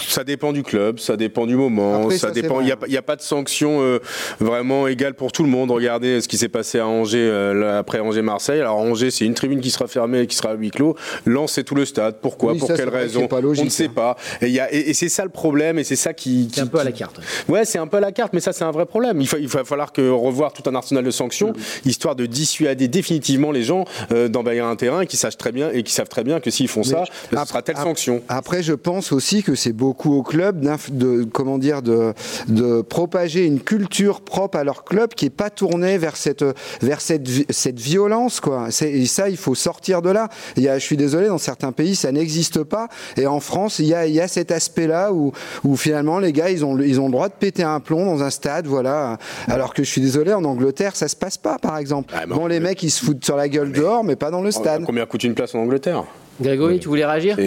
ça 0.08 0.24
dépend 0.24 0.54
du 0.54 0.64
club, 0.64 1.00
ça 1.00 1.18
dépend 1.18 1.46
du 1.46 1.56
moment, 1.56 2.10
ça, 2.12 2.32
dépend. 2.32 2.62
Il 2.62 2.66
n'y 2.90 2.98
a, 2.98 3.02
pas 3.02 3.16
de 3.16 3.22
sanction 3.22 3.82
euh, 3.82 4.00
vraiment 4.40 4.88
égale 4.88 5.14
pour 5.14 5.32
tout 5.32 5.44
le 5.44 5.50
monde. 5.50 5.72
Regardez 5.72 6.22
ce 6.22 6.28
qui 6.28 6.38
s'est 6.38 6.50
passé 6.50 6.80
à 6.80 6.88
Angers 6.88 7.18
euh, 7.20 7.80
après 7.80 8.00
Angers-Marseille. 8.00 8.60
Alors 8.62 8.78
Angers, 8.78 9.12
c'est 9.12 9.26
une 9.26 9.34
tribune 9.34 9.62
qui 9.62 9.72
sera 9.72 9.88
fermée, 9.88 10.28
qui 10.28 10.36
sera 10.36 10.52
à 10.52 10.54
huis 10.56 10.72
clos. 10.72 10.96
Lens, 11.26 11.54
c'est 11.54 11.64
tout 11.64 11.76
le 11.76 11.86
stade. 11.86 12.18
Pourquoi? 12.22 12.56
Pour 12.56 12.74
quelle 12.74 12.90
raison? 12.90 13.28
On 13.32 13.64
ne 13.64 13.70
sait 13.70 13.86
hein. 13.86 13.92
pas. 13.94 14.18
Et, 14.42 14.56
et, 14.72 14.94
c'est 14.94 15.10
ça 15.10 15.24
le 15.24 15.30
problème, 15.30 15.80
et 15.80 15.84
c'est 15.84 15.96
ça 15.96 16.14
qui. 16.14 16.50
C'est 16.54 16.62
un 16.62 16.68
peu 16.68 16.80
à 16.80 16.84
la 16.84 16.92
carte. 16.92 17.20
Ouais, 17.48 17.66
c'est 17.66 17.80
un 17.80 17.88
peu 17.88 17.98
à 17.98 18.02
la 18.02 18.12
carte, 18.12 18.34
mais 18.34 18.40
ça, 18.40 18.54
c'est 18.54 18.64
un 18.64 18.72
vrai 18.72 18.86
problème. 18.86 19.22
Il, 19.22 19.30
il 19.40 19.48
va 19.48 19.64
falloir 19.64 19.92
que 19.92 20.10
revoir 20.10 20.54
tout 20.54 20.68
un 20.70 20.76
arsenal 20.76 21.04
de 21.04 21.12
sanctions, 21.12 21.52
mm. 21.52 21.90
histoire 21.90 22.16
de 22.16 22.26
dissuader 22.26 22.88
définitivement 22.88 23.52
les 23.52 23.64
gens 23.64 23.86
euh, 24.12 24.28
d'envahir 24.28 24.66
un 24.66 24.76
terrain, 24.76 25.06
qui 25.06 25.18
sachent 25.18 25.38
très 25.38 25.52
bien 25.52 25.72
et 25.72 25.84
qui 25.84 25.94
savent 25.94 26.10
très 26.10 26.24
bien 26.24 26.40
que 26.40 26.50
s'ils 26.50 26.68
font 26.68 26.84
ça, 26.84 27.04
ce 27.32 27.46
sera 27.46 27.62
telle 27.62 27.78
sanction. 27.78 28.22
Après, 28.28 28.64
je 28.64 28.74
pense 28.74 29.12
aussi 29.12 29.44
que 29.44 29.56
c'est 29.56 29.74
beau 29.74 29.90
beaucoup 29.91 30.15
au 30.15 30.23
club 30.23 30.65
de 30.89 31.25
comment 31.25 31.58
dire 31.58 31.82
de, 31.82 32.13
de 32.47 32.82
propager 32.82 33.45
une 33.45 33.60
culture 33.60 34.21
propre 34.21 34.58
à 34.58 34.63
leur 34.63 34.86
club 34.86 35.13
qui 35.13 35.25
est 35.25 35.38
pas 35.43 35.49
tournée 35.49 35.97
vers 35.97 36.15
cette 36.15 36.45
vers 36.82 37.01
cette 37.01 37.27
cette 37.51 37.77
violence 37.77 38.39
quoi. 38.39 38.69
Et 38.82 39.06
ça 39.06 39.27
il 39.27 39.36
faut 39.36 39.54
sortir 39.54 40.01
de 40.01 40.10
là. 40.10 40.30
Il 40.56 40.63
y 40.63 40.69
a, 40.69 40.80
je 40.80 40.86
suis 40.86 40.95
désolé 40.95 41.27
dans 41.27 41.38
certains 41.38 41.73
pays 41.73 41.97
ça 41.97 42.13
n'existe 42.13 42.63
pas 42.63 42.88
et 43.17 43.27
en 43.27 43.41
France 43.41 43.80
il 43.80 43.88
y 43.88 43.93
a 43.93 44.06
il 44.06 44.13
y 44.13 44.21
a 44.21 44.30
cet 44.30 44.51
aspect 44.51 44.88
là 44.88 45.12
où 45.12 45.34
où 45.65 45.75
finalement 45.75 46.19
les 46.19 46.32
gars 46.32 46.49
ils 46.49 46.63
ont 46.63 46.80
ils 46.80 47.01
ont 47.01 47.08
le 47.08 47.12
droit 47.12 47.27
de 47.27 47.34
péter 47.34 47.63
un 47.63 47.82
plomb 47.82 48.06
dans 48.06 48.23
un 48.23 48.30
stade 48.30 48.67
voilà. 48.67 49.17
Alors 49.49 49.73
que 49.73 49.84
je 49.84 49.89
suis 49.89 50.01
désolé 50.01 50.32
en 50.34 50.45
Angleterre 50.45 50.95
ça 50.95 51.10
se 51.10 51.17
passe 51.17 51.38
pas 51.38 51.58
par 51.58 51.77
exemple. 51.77 52.13
Ah, 52.15 52.25
bon 52.25 52.47
les 52.47 52.62
mecs 52.62 52.82
ils 52.82 52.91
se 52.91 53.04
foutent 53.04 53.25
sur 53.25 53.36
la 53.36 53.49
gueule 53.49 53.73
dehors 53.73 54.06
mais 54.06 54.15
pas 54.15 54.32
dans 54.32 54.41
le 54.41 54.51
stade. 54.51 54.86
Combien 54.86 55.06
coûte 55.06 55.25
une 55.25 55.36
place 55.36 55.54
en 55.54 55.60
Angleterre? 55.60 56.06
Grégory, 56.41 56.80
tu 56.80 56.88
voulais 56.88 57.06
réagir? 57.06 57.38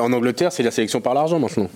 En 0.00 0.12
Angleterre, 0.12 0.52
c'est 0.52 0.62
la 0.62 0.70
sélection 0.70 1.00
par 1.00 1.14
l'argent 1.14 1.38
maintenant. 1.38 1.68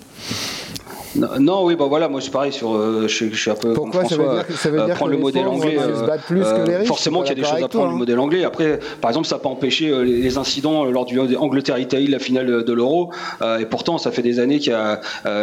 Non, 1.15 1.65
oui, 1.65 1.75
bah 1.75 1.85
voilà, 1.87 2.09
moi 2.09 2.21
c'est 2.21 2.31
pareil 2.31 2.51
sur, 2.51 2.75
euh, 2.75 3.07
je, 3.07 3.25
suis 3.33 3.49
un 3.49 3.55
peu 3.55 3.73
Pourquoi? 3.73 4.01
Comme 4.01 4.09
François, 4.09 4.43
ça 4.55 4.69
veut 4.69 4.77
dire, 4.77 4.89
euh, 4.89 4.95
prendre 4.95 5.11
le 5.11 5.17
modèle 5.17 5.47
anglais. 5.47 5.77
Euh, 5.79 6.85
forcément 6.85 7.21
qu'il 7.21 7.29
y 7.29 7.31
a 7.31 7.35
des 7.35 7.43
choses 7.43 7.63
à 7.63 7.67
prendre 7.67 7.87
le 7.87 7.93
hein. 7.93 7.97
modèle 7.97 8.19
anglais. 8.19 8.43
Après, 8.43 8.79
par 9.01 9.11
exemple, 9.11 9.27
ça 9.27 9.35
n'a 9.35 9.39
pas 9.39 9.49
empêché 9.49 9.93
les 10.03 10.37
incidents 10.37 10.85
lors 10.85 11.05
du 11.05 11.19
Angleterre-Italie, 11.19 12.07
la 12.07 12.19
finale 12.19 12.63
de 12.63 12.73
l'Euro. 12.73 13.11
et 13.59 13.65
pourtant, 13.65 13.97
ça 13.97 14.11
fait 14.11 14.21
des 14.21 14.39
années 14.39 14.59
qu'il 14.59 14.71
y 14.71 14.75
a, 14.75 15.01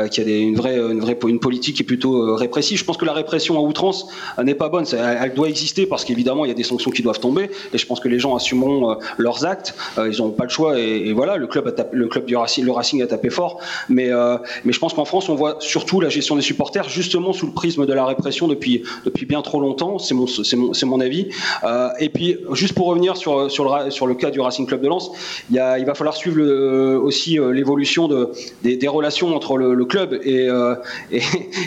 qu'il 0.09 0.29
y 0.29 0.33
a 0.33 0.39
une 0.39 0.57
vraie, 0.57 0.77
une 0.77 1.01
vraie, 1.01 1.17
une 1.27 1.41
politique 1.41 1.77
qui 1.77 1.83
est 1.83 1.87
plutôt 1.87 2.35
répressive. 2.35 2.79
Je 2.79 2.85
pense 2.85 2.97
que 2.97 3.05
la 3.05 3.13
répression 3.13 3.57
à 3.57 3.61
outrance 3.61 4.09
n'est 4.43 4.55
pas 4.55 4.69
bonne. 4.69 4.85
Elle, 4.93 5.35
doit 5.35 5.49
exister 5.49 5.87
parce 5.87 6.05
qu'évidemment, 6.05 6.45
il 6.45 6.49
y 6.49 6.53
a 6.53 6.55
des 6.55 6.63
sanctions 6.63 6.91
qui 6.91 7.03
doivent 7.03 7.21
tomber. 7.21 7.51
Et 7.73 7.79
je 7.79 7.87
pense 7.87 8.01
que 8.01 8.09
les 8.09 8.19
gens 8.19 8.37
assumeront 8.37 8.99
leurs 9.19 9.47
actes. 9.47 9.75
ils 9.99 10.19
n'ont 10.19 10.31
pas 10.31 10.45
le 10.45 10.51
choix. 10.51 10.79
Et, 10.79 11.13
voilà, 11.13 11.37
le 11.37 11.47
club, 11.47 11.69
a 11.69 11.87
le 11.93 12.09
club 12.09 12.27
du 12.27 12.37
Racing, 12.37 12.65
le 12.65 12.73
Racing 12.73 13.03
a 13.03 13.07
tapé 13.07 13.31
fort. 13.31 13.61
Mais, 13.89 14.11
mais 14.65 14.73
je 14.73 14.79
pense 14.79 14.95
qu'en 14.95 15.05
France, 15.05 15.29
on 15.29 15.35
voit 15.35 15.59
surtout 15.63 16.01
la 16.01 16.09
gestion 16.09 16.37
des 16.37 16.43
supporters, 16.43 16.89
justement 16.89 17.33
sous 17.33 17.47
le 17.47 17.53
prisme 17.53 17.87
de 17.87 17.93
la 17.93 18.05
répression 18.05 18.49
depuis, 18.49 18.83
depuis 19.05 19.27
bien 19.27 19.43
trop 19.43 19.61
longtemps, 19.61 19.99
c'est 19.99 20.15
mon, 20.15 20.27
mon, 20.57 20.73
mon 20.85 21.01
avis. 21.01 21.29
Euh, 21.65 21.89
et 22.01 22.09
puis, 22.09 22.37
juste 22.53 22.75
pour 22.75 22.87
revenir 22.87 23.17
sur, 23.17 23.51
sur, 23.51 23.65
le, 23.65 23.91
sur 23.91 24.07
le 24.07 24.15
cas 24.15 24.31
du 24.31 24.41
Racing 24.41 24.67
Club 24.67 24.81
de 24.83 24.89
Lens, 24.89 25.11
il, 25.51 25.57
y 25.57 25.59
a, 25.59 25.79
il 25.79 25.87
va 25.87 25.95
falloir 25.95 26.17
suivre 26.17 26.37
le, 26.37 26.99
aussi 26.99 27.39
euh, 27.39 27.53
l'évolution 27.53 28.09
de, 28.09 28.31
des, 28.63 28.89
relations 28.89 29.35
entre 29.35 29.57
le, 29.57 29.85
club 29.85 30.19
et, 30.23 30.49
euh, 30.49 30.75
et, 31.13 31.23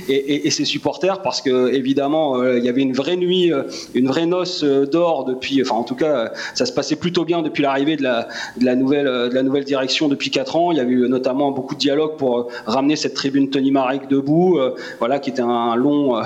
et, 0.10 0.47
et, 0.47 0.51
ses 0.51 0.65
supporters, 0.65 1.21
parce 1.21 1.41
que 1.41 1.73
évidemment, 1.73 2.43
il 2.43 2.63
y 2.63 2.69
avait 2.69 2.81
une 2.81 2.93
vraie 2.93 3.17
nuit, 3.17 3.51
une 3.93 4.08
vraie 4.08 4.25
noce 4.25 4.63
d'or 4.63 5.25
depuis, 5.25 5.62
enfin 5.62 5.75
en 5.75 5.84
tout 5.84 5.95
cas, 5.95 6.31
ça 6.53 6.65
se 6.65 6.73
passait 6.73 6.95
plutôt 6.95 7.25
bien 7.25 7.41
depuis 7.41 7.63
l'arrivée 7.63 7.95
de 7.95 8.03
la, 8.03 8.27
de, 8.58 8.65
la 8.65 8.75
nouvelle, 8.75 9.05
de 9.05 9.34
la 9.34 9.43
nouvelle 9.43 9.63
direction 9.63 10.08
depuis 10.08 10.29
4 10.29 10.55
ans. 10.55 10.71
Il 10.71 10.77
y 10.77 10.81
a 10.81 10.84
eu 10.84 11.08
notamment 11.10 11.51
beaucoup 11.51 11.75
de 11.75 11.79
dialogue 11.79 12.17
pour 12.17 12.47
ramener 12.65 12.95
cette 12.95 13.13
tribune 13.13 13.49
Tony 13.49 13.71
Martin 13.71 13.85
Debout, 14.10 14.60
voilà, 15.00 15.19
qui 15.19 15.30
était 15.30 15.41
un 15.41 15.76
long, 15.76 16.21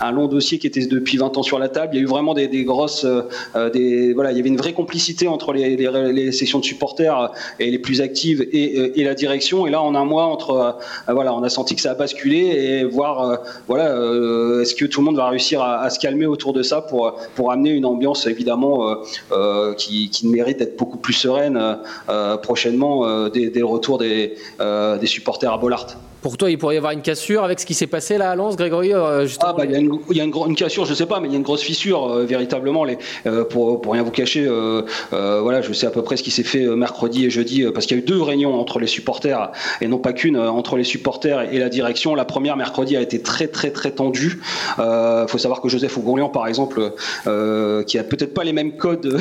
un 0.00 0.12
long 0.12 0.26
dossier 0.26 0.58
qui 0.58 0.66
était 0.66 0.86
depuis 0.86 1.16
20 1.16 1.36
ans 1.36 1.42
sur 1.42 1.58
la 1.58 1.68
table. 1.68 1.94
Il 1.94 1.96
y 1.96 2.00
a 2.00 2.02
eu 2.02 2.08
vraiment 2.08 2.34
des, 2.34 2.64
grosses, 2.64 3.06
des, 3.72 4.12
voilà, 4.12 4.32
il 4.32 4.36
y 4.36 4.40
avait 4.40 4.48
une 4.48 4.56
vraie 4.56 4.72
complicité 4.72 5.28
entre 5.28 5.52
les, 5.52 5.76
les, 5.76 6.32
sections 6.32 6.58
de 6.58 6.64
supporters 6.64 7.30
et 7.60 7.70
les 7.70 7.78
plus 7.78 8.00
actives 8.00 8.46
et, 8.52 9.02
la 9.04 9.14
direction. 9.14 9.66
Et 9.66 9.70
là, 9.70 9.82
en 9.82 9.94
un 9.94 10.04
mois, 10.04 10.24
entre, 10.24 10.78
voilà, 11.08 11.34
on 11.34 11.42
a 11.42 11.48
senti 11.48 11.74
que 11.74 11.80
ça 11.80 11.92
a 11.92 11.94
basculé 11.94 12.38
et 12.38 12.84
voir, 12.84 13.40
voilà, 13.68 13.94
est-ce 14.60 14.74
que 14.74 14.84
tout 14.84 15.00
le 15.00 15.06
monde 15.06 15.16
va 15.16 15.28
réussir 15.28 15.62
à, 15.62 15.88
se 15.90 15.98
calmer 15.98 16.26
autour 16.26 16.52
de 16.52 16.62
ça 16.62 16.80
pour, 16.80 17.14
pour 17.34 17.52
amener 17.52 17.70
une 17.70 17.86
ambiance 17.86 18.26
évidemment 18.26 18.96
qui, 19.76 20.10
mérite 20.24 20.58
d'être 20.58 20.76
beaucoup 20.76 20.98
plus 20.98 21.12
sereine 21.12 21.78
prochainement 22.42 23.28
dès, 23.28 23.50
dès, 23.50 23.60
le 23.60 23.66
retour 23.66 23.98
des, 23.98 24.34
des 25.00 25.06
supporters 25.06 25.52
à 25.52 25.58
Bollard. 25.58 25.86
Pour 26.24 26.38
toi, 26.38 26.50
il 26.50 26.56
pourrait 26.56 26.76
y 26.76 26.78
avoir 26.78 26.92
une 26.92 27.02
cassure 27.02 27.44
avec 27.44 27.60
ce 27.60 27.66
qui 27.66 27.74
s'est 27.74 27.86
passé 27.86 28.16
là 28.16 28.30
à 28.30 28.34
Lens, 28.34 28.56
Grégory 28.56 28.94
euh, 28.94 29.26
Ah, 29.40 29.52
bah, 29.52 29.66
il 29.66 29.72
y 29.72 29.74
a, 29.74 29.78
une, 29.78 29.98
il 30.10 30.22
une, 30.22 30.56
cassure, 30.56 30.86
je 30.86 30.94
sais 30.94 31.04
pas, 31.04 31.20
mais 31.20 31.28
il 31.28 31.32
y 31.32 31.34
a 31.34 31.36
une 31.36 31.42
grosse 31.42 31.60
fissure, 31.60 32.10
euh, 32.10 32.24
véritablement. 32.24 32.86
Euh, 33.26 33.44
pour, 33.44 33.92
rien 33.92 34.02
vous 34.02 34.10
cacher, 34.10 34.48
voilà, 35.10 35.60
je 35.60 35.70
sais 35.74 35.86
à 35.86 35.90
peu 35.90 36.00
près 36.00 36.16
ce 36.16 36.22
qui 36.22 36.30
s'est 36.30 36.42
fait 36.42 36.64
mercredi 36.64 37.26
et 37.26 37.30
jeudi, 37.30 37.66
parce 37.74 37.84
qu'il 37.84 37.98
y 37.98 38.00
a 38.00 38.02
eu 38.02 38.06
deux 38.06 38.22
réunions 38.22 38.58
entre 38.58 38.78
les 38.78 38.86
supporters, 38.86 39.52
et 39.82 39.86
non 39.86 39.98
pas 39.98 40.14
qu'une, 40.14 40.38
entre 40.38 40.78
les 40.78 40.84
supporters 40.84 41.42
et, 41.52 41.58
la 41.58 41.68
direction. 41.68 42.14
La 42.14 42.24
première, 42.24 42.56
mercredi, 42.56 42.96
a 42.96 43.02
été 43.02 43.20
très, 43.20 43.48
très, 43.48 43.70
très 43.70 43.90
tendue. 43.90 44.40
Il 44.78 45.26
faut 45.28 45.36
savoir 45.36 45.60
que 45.60 45.68
Joseph 45.68 45.94
Ougonlian, 45.98 46.30
par 46.30 46.46
exemple, 46.46 46.92
qui 47.86 47.98
a 47.98 48.02
peut-être 48.02 48.32
pas 48.32 48.44
les 48.44 48.54
mêmes 48.54 48.78
codes 48.78 49.20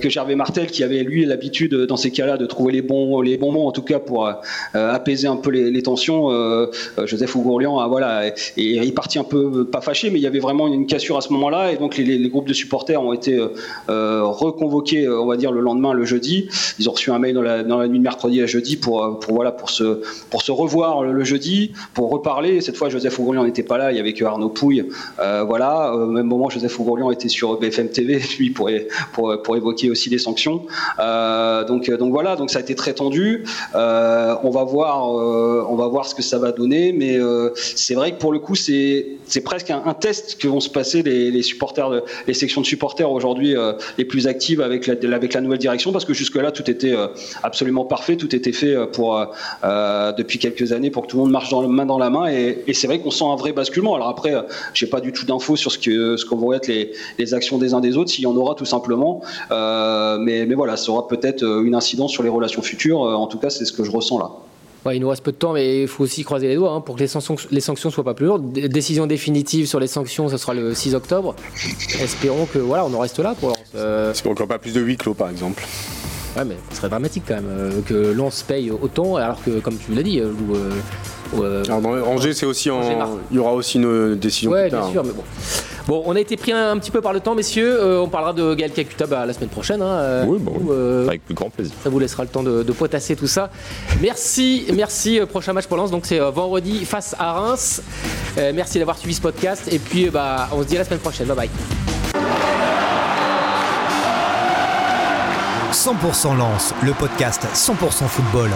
que 0.00 0.08
Gervais 0.08 0.36
Martel, 0.36 0.68
qui 0.68 0.84
avait, 0.84 1.02
lui, 1.02 1.26
l'habitude, 1.26 1.74
dans 1.74 1.98
ces 1.98 2.10
cas-là, 2.10 2.38
de 2.38 2.46
trouver 2.46 2.72
les 2.72 2.82
bons, 2.82 3.20
les 3.20 3.36
bons 3.36 3.52
mots, 3.52 3.66
en 3.66 3.72
tout 3.72 3.82
cas, 3.82 3.98
pour 3.98 4.32
apaiser 4.72 5.28
un 5.28 5.36
peu 5.36 5.50
les 5.50 5.82
tensions 5.82 6.29
euh, 6.30 6.66
Joseph 7.04 7.34
Ougourlian, 7.34 7.78
ah, 7.78 7.88
voilà, 7.88 8.28
et, 8.28 8.34
il 8.56 8.82
est 8.82 8.92
parti 8.92 9.18
un 9.18 9.24
peu 9.24 9.64
pas 9.64 9.80
fâché, 9.80 10.10
mais 10.10 10.18
il 10.18 10.22
y 10.22 10.26
avait 10.26 10.40
vraiment 10.40 10.66
une, 10.66 10.86
cassure 10.86 11.16
à 11.16 11.20
ce 11.20 11.32
moment-là, 11.32 11.72
et 11.72 11.76
donc 11.76 11.96
les, 11.96 12.28
groupes 12.28 12.48
de 12.48 12.52
supporters 12.52 13.00
ont 13.02 13.12
été 13.12 13.38
euh, 13.88 14.22
reconvoqués, 14.24 15.08
on 15.08 15.26
va 15.26 15.36
dire 15.36 15.52
le 15.52 15.60
lendemain, 15.60 15.92
le 15.92 16.04
jeudi. 16.04 16.48
Ils 16.78 16.88
ont 16.88 16.92
reçu 16.92 17.10
un 17.10 17.18
mail 17.18 17.34
dans 17.34 17.42
la, 17.42 17.88
nuit 17.88 17.98
de 17.98 18.02
mercredi 18.02 18.40
à 18.42 18.46
jeudi 18.46 18.76
pour, 18.76 19.18
pour 19.20 19.34
voilà 19.34 19.52
pour 19.52 19.70
se 19.70 20.00
pour 20.30 20.42
se 20.42 20.52
revoir 20.52 21.02
le, 21.02 21.24
jeudi, 21.24 21.72
pour 21.94 22.10
reparler. 22.10 22.60
Cette 22.60 22.76
fois, 22.76 22.88
Joseph 22.88 23.18
Ougourlian 23.18 23.44
n'était 23.44 23.62
pas 23.62 23.78
là, 23.78 23.92
il 23.92 23.96
y 23.96 24.00
avait 24.00 24.12
que 24.12 24.24
Arnaud 24.24 24.48
Pouille. 24.48 24.88
Euh, 25.18 25.44
voilà, 25.46 25.94
au 25.94 26.06
même 26.06 26.26
moment, 26.26 26.48
Joseph 26.50 26.78
Ougourlian 26.78 27.10
était 27.10 27.28
sur 27.28 27.58
BFM 27.58 27.88
TV, 27.88 28.20
lui 28.38 28.50
pour, 28.50 28.70
pour, 29.12 29.42
pour 29.42 29.56
évoquer 29.56 29.90
aussi 29.90 30.10
les 30.10 30.18
sanctions. 30.18 30.62
donc 31.68 31.90
donc 31.90 32.12
voilà, 32.12 32.36
donc 32.36 32.50
ça 32.50 32.58
a 32.58 32.62
été 32.62 32.74
très 32.74 32.94
tendu. 32.94 33.44
on 33.74 34.50
va 34.50 34.64
voir 34.64 35.10
on 35.10 35.76
va 35.76 35.88
voir 35.88 36.06
ce 36.06 36.14
que 36.14 36.19
ça 36.20 36.38
va 36.38 36.52
donner. 36.52 36.92
Mais 36.92 37.18
euh, 37.18 37.50
c'est 37.54 37.94
vrai 37.94 38.12
que 38.12 38.18
pour 38.18 38.32
le 38.32 38.38
coup, 38.38 38.54
c'est 38.54 39.18
presque 39.44 39.70
un, 39.70 39.94
test 39.94 40.40
que 40.40 40.48
vont 40.48 40.60
se 40.60 40.68
passer 40.68 41.02
les, 41.02 41.42
supporters, 41.42 42.02
les 42.26 42.34
sections 42.34 42.60
de 42.60 42.66
supporters 42.66 43.10
aujourd'hui 43.10 43.56
euh, 43.56 43.72
les 43.98 44.04
plus 44.04 44.26
actives 44.26 44.60
avec 44.60 44.86
la, 44.86 45.40
nouvelle 45.40 45.58
direction, 45.58 45.92
parce 45.92 46.04
que 46.04 46.14
jusque-là, 46.14 46.52
tout 46.52 46.70
était 46.70 46.92
euh, 46.92 47.08
absolument 47.42 47.84
parfait, 47.84 48.16
tout 48.16 48.34
était 48.34 48.52
fait 48.52 48.76
pour 48.92 49.20
depuis 50.18 50.38
quelques 50.38 50.72
années 50.72 50.90
pour 50.90 51.04
que 51.04 51.08
tout 51.08 51.16
le 51.16 51.22
monde 51.22 51.32
marche 51.32 51.52
main 51.52 51.86
dans 51.86 51.98
la 51.98 52.10
main. 52.10 52.28
Et, 52.28 52.72
c'est 52.72 52.86
vrai 52.86 53.00
qu'on 53.00 53.10
sent 53.10 53.24
un 53.24 53.36
vrai 53.36 53.52
basculement. 53.52 53.94
Alors 53.94 54.08
après, 54.08 54.34
j'ai 54.74 54.86
pas 54.86 55.00
du 55.00 55.12
tout 55.12 55.26
d'infos 55.26 55.56
sur 55.56 55.70
ce 55.70 55.78
que 55.78 56.16
ce 56.16 56.26
vont 56.26 56.52
être 56.52 56.68
les, 56.68 57.34
actions 57.34 57.58
des 57.58 57.74
uns 57.74 57.80
des 57.80 57.96
autres, 57.96 58.10
s'il 58.10 58.24
y 58.24 58.26
en 58.26 58.36
aura 58.36 58.54
tout 58.54 58.64
simplement. 58.64 59.22
mais 59.50 60.54
voilà, 60.54 60.76
ça 60.76 60.90
aura 60.92 61.08
peut-être 61.08 61.42
une 61.42 61.74
incidence 61.74 62.12
sur 62.12 62.22
les 62.22 62.28
relations 62.28 62.62
futures. 62.62 63.00
En 63.00 63.26
tout 63.26 63.38
cas, 63.38 63.50
c'est 63.50 63.64
ce 63.64 63.72
que 63.72 63.84
je 63.84 63.90
ressens 63.90 64.18
là 64.18 64.30
il 64.92 65.00
nous 65.00 65.08
reste 65.08 65.22
peu 65.22 65.32
de 65.32 65.36
temps, 65.36 65.52
mais 65.52 65.82
il 65.82 65.88
faut 65.88 66.04
aussi 66.04 66.24
croiser 66.24 66.48
les 66.48 66.56
doigts 66.56 66.72
hein, 66.72 66.80
pour 66.80 66.96
que 66.96 67.00
les 67.00 67.06
sanctions, 67.06 67.36
les 67.50 67.60
sanctions 67.60 67.90
soient 67.90 68.04
pas 68.04 68.14
plus 68.14 68.26
lourdes. 68.26 68.52
Décision 68.52 69.06
définitive 69.06 69.66
sur 69.66 69.78
les 69.78 69.86
sanctions, 69.86 70.28
ce 70.28 70.36
sera 70.36 70.54
le 70.54 70.74
6 70.74 70.94
octobre. 70.94 71.34
Espérons 72.00 72.46
que 72.46 72.58
voilà, 72.58 72.86
on 72.86 72.94
en 72.94 72.98
reste 72.98 73.18
là 73.18 73.34
pour. 73.38 73.52
Euh... 73.74 74.12
C'est 74.14 74.46
pas 74.46 74.58
plus 74.58 74.72
de 74.72 74.80
huis 74.80 74.96
clos, 74.96 75.14
par 75.14 75.28
exemple. 75.28 75.62
Ouais, 76.36 76.44
mais 76.44 76.56
ce 76.70 76.76
serait 76.76 76.88
dramatique 76.88 77.24
quand 77.26 77.34
même 77.34 77.48
euh, 77.48 77.80
que 77.86 78.12
Lens 78.12 78.42
paye 78.42 78.70
autant, 78.70 79.16
alors 79.16 79.42
que, 79.42 79.58
comme 79.58 79.76
tu 79.76 79.92
l'as 79.92 80.02
dit, 80.02 80.20
euh, 80.20 80.30
euh, 81.38 81.64
Angers, 82.06 82.34
c'est 82.34 82.46
aussi 82.46 82.70
en... 82.70 82.80
il 83.30 83.36
y 83.36 83.38
aura 83.40 83.52
aussi 83.52 83.78
une 83.78 84.14
décision. 84.14 84.50
Ouais, 84.52 84.68
bien 84.68 84.88
sûr, 84.90 85.02
mais 85.04 85.12
bon. 85.12 85.24
Bon, 85.86 86.02
on 86.06 86.16
a 86.16 86.20
été 86.20 86.36
pris 86.36 86.52
un, 86.52 86.78
petit 86.78 86.90
peu 86.90 87.00
par 87.00 87.12
le 87.12 87.20
temps, 87.20 87.34
messieurs. 87.34 88.00
on 88.00 88.08
parlera 88.08 88.32
de 88.32 88.54
Gaël 88.54 88.72
Kakuta 88.72 89.06
bah, 89.06 89.26
la 89.26 89.32
semaine 89.32 89.48
prochaine. 89.48 89.82
Hein, 89.82 90.24
oui, 90.26 90.38
bon, 90.38 91.06
avec 91.06 91.24
plus 91.24 91.34
grand 91.34 91.50
plaisir. 91.50 91.74
Ça 91.82 91.90
vous 91.90 91.98
laissera 91.98 92.22
le 92.22 92.28
temps 92.28 92.42
de, 92.42 92.62
potasser 92.72 93.16
tout 93.16 93.26
ça. 93.26 93.50
Merci, 94.00 94.66
merci. 94.74 95.20
Prochain 95.28 95.52
match 95.52 95.66
pour 95.66 95.76
Lens, 95.76 95.90
donc 95.90 96.06
c'est 96.06 96.18
vendredi 96.18 96.84
face 96.84 97.14
à 97.18 97.32
Reims. 97.32 97.82
merci 98.36 98.78
d'avoir 98.78 98.98
suivi 98.98 99.14
ce 99.14 99.20
podcast. 99.20 99.72
Et 99.72 99.78
puis, 99.78 100.10
bah, 100.10 100.48
on 100.52 100.62
se 100.62 100.66
dit 100.66 100.76
à 100.76 100.80
la 100.80 100.84
semaine 100.84 101.00
prochaine. 101.00 101.26
Bye 101.26 101.36
bye. 101.36 101.50
100% 105.72 106.36
Lance, 106.36 106.74
le 106.82 106.92
podcast 106.92 107.46
100% 107.54 108.06
football. 108.08 108.50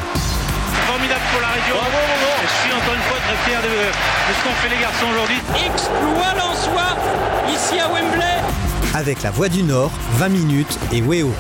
Très 3.35 3.51
fier 3.51 3.63
de, 3.63 3.69
ce 3.69 4.45
qu'ont 4.45 4.55
fait 4.63 4.75
les 4.75 4.81
garçons 4.81 5.07
aujourd'hui. 5.11 5.41
Exploit 5.67 6.35
soi 6.55 6.97
ici 7.53 7.79
à 7.81 7.89
Wembley. 7.89 8.43
Avec 8.95 9.23
la 9.23 9.31
Voix 9.31 9.49
du 9.49 9.63
Nord, 9.63 9.91
20 10.19 10.29
minutes 10.29 10.79
et 10.93 11.03
Weo. 11.03 11.33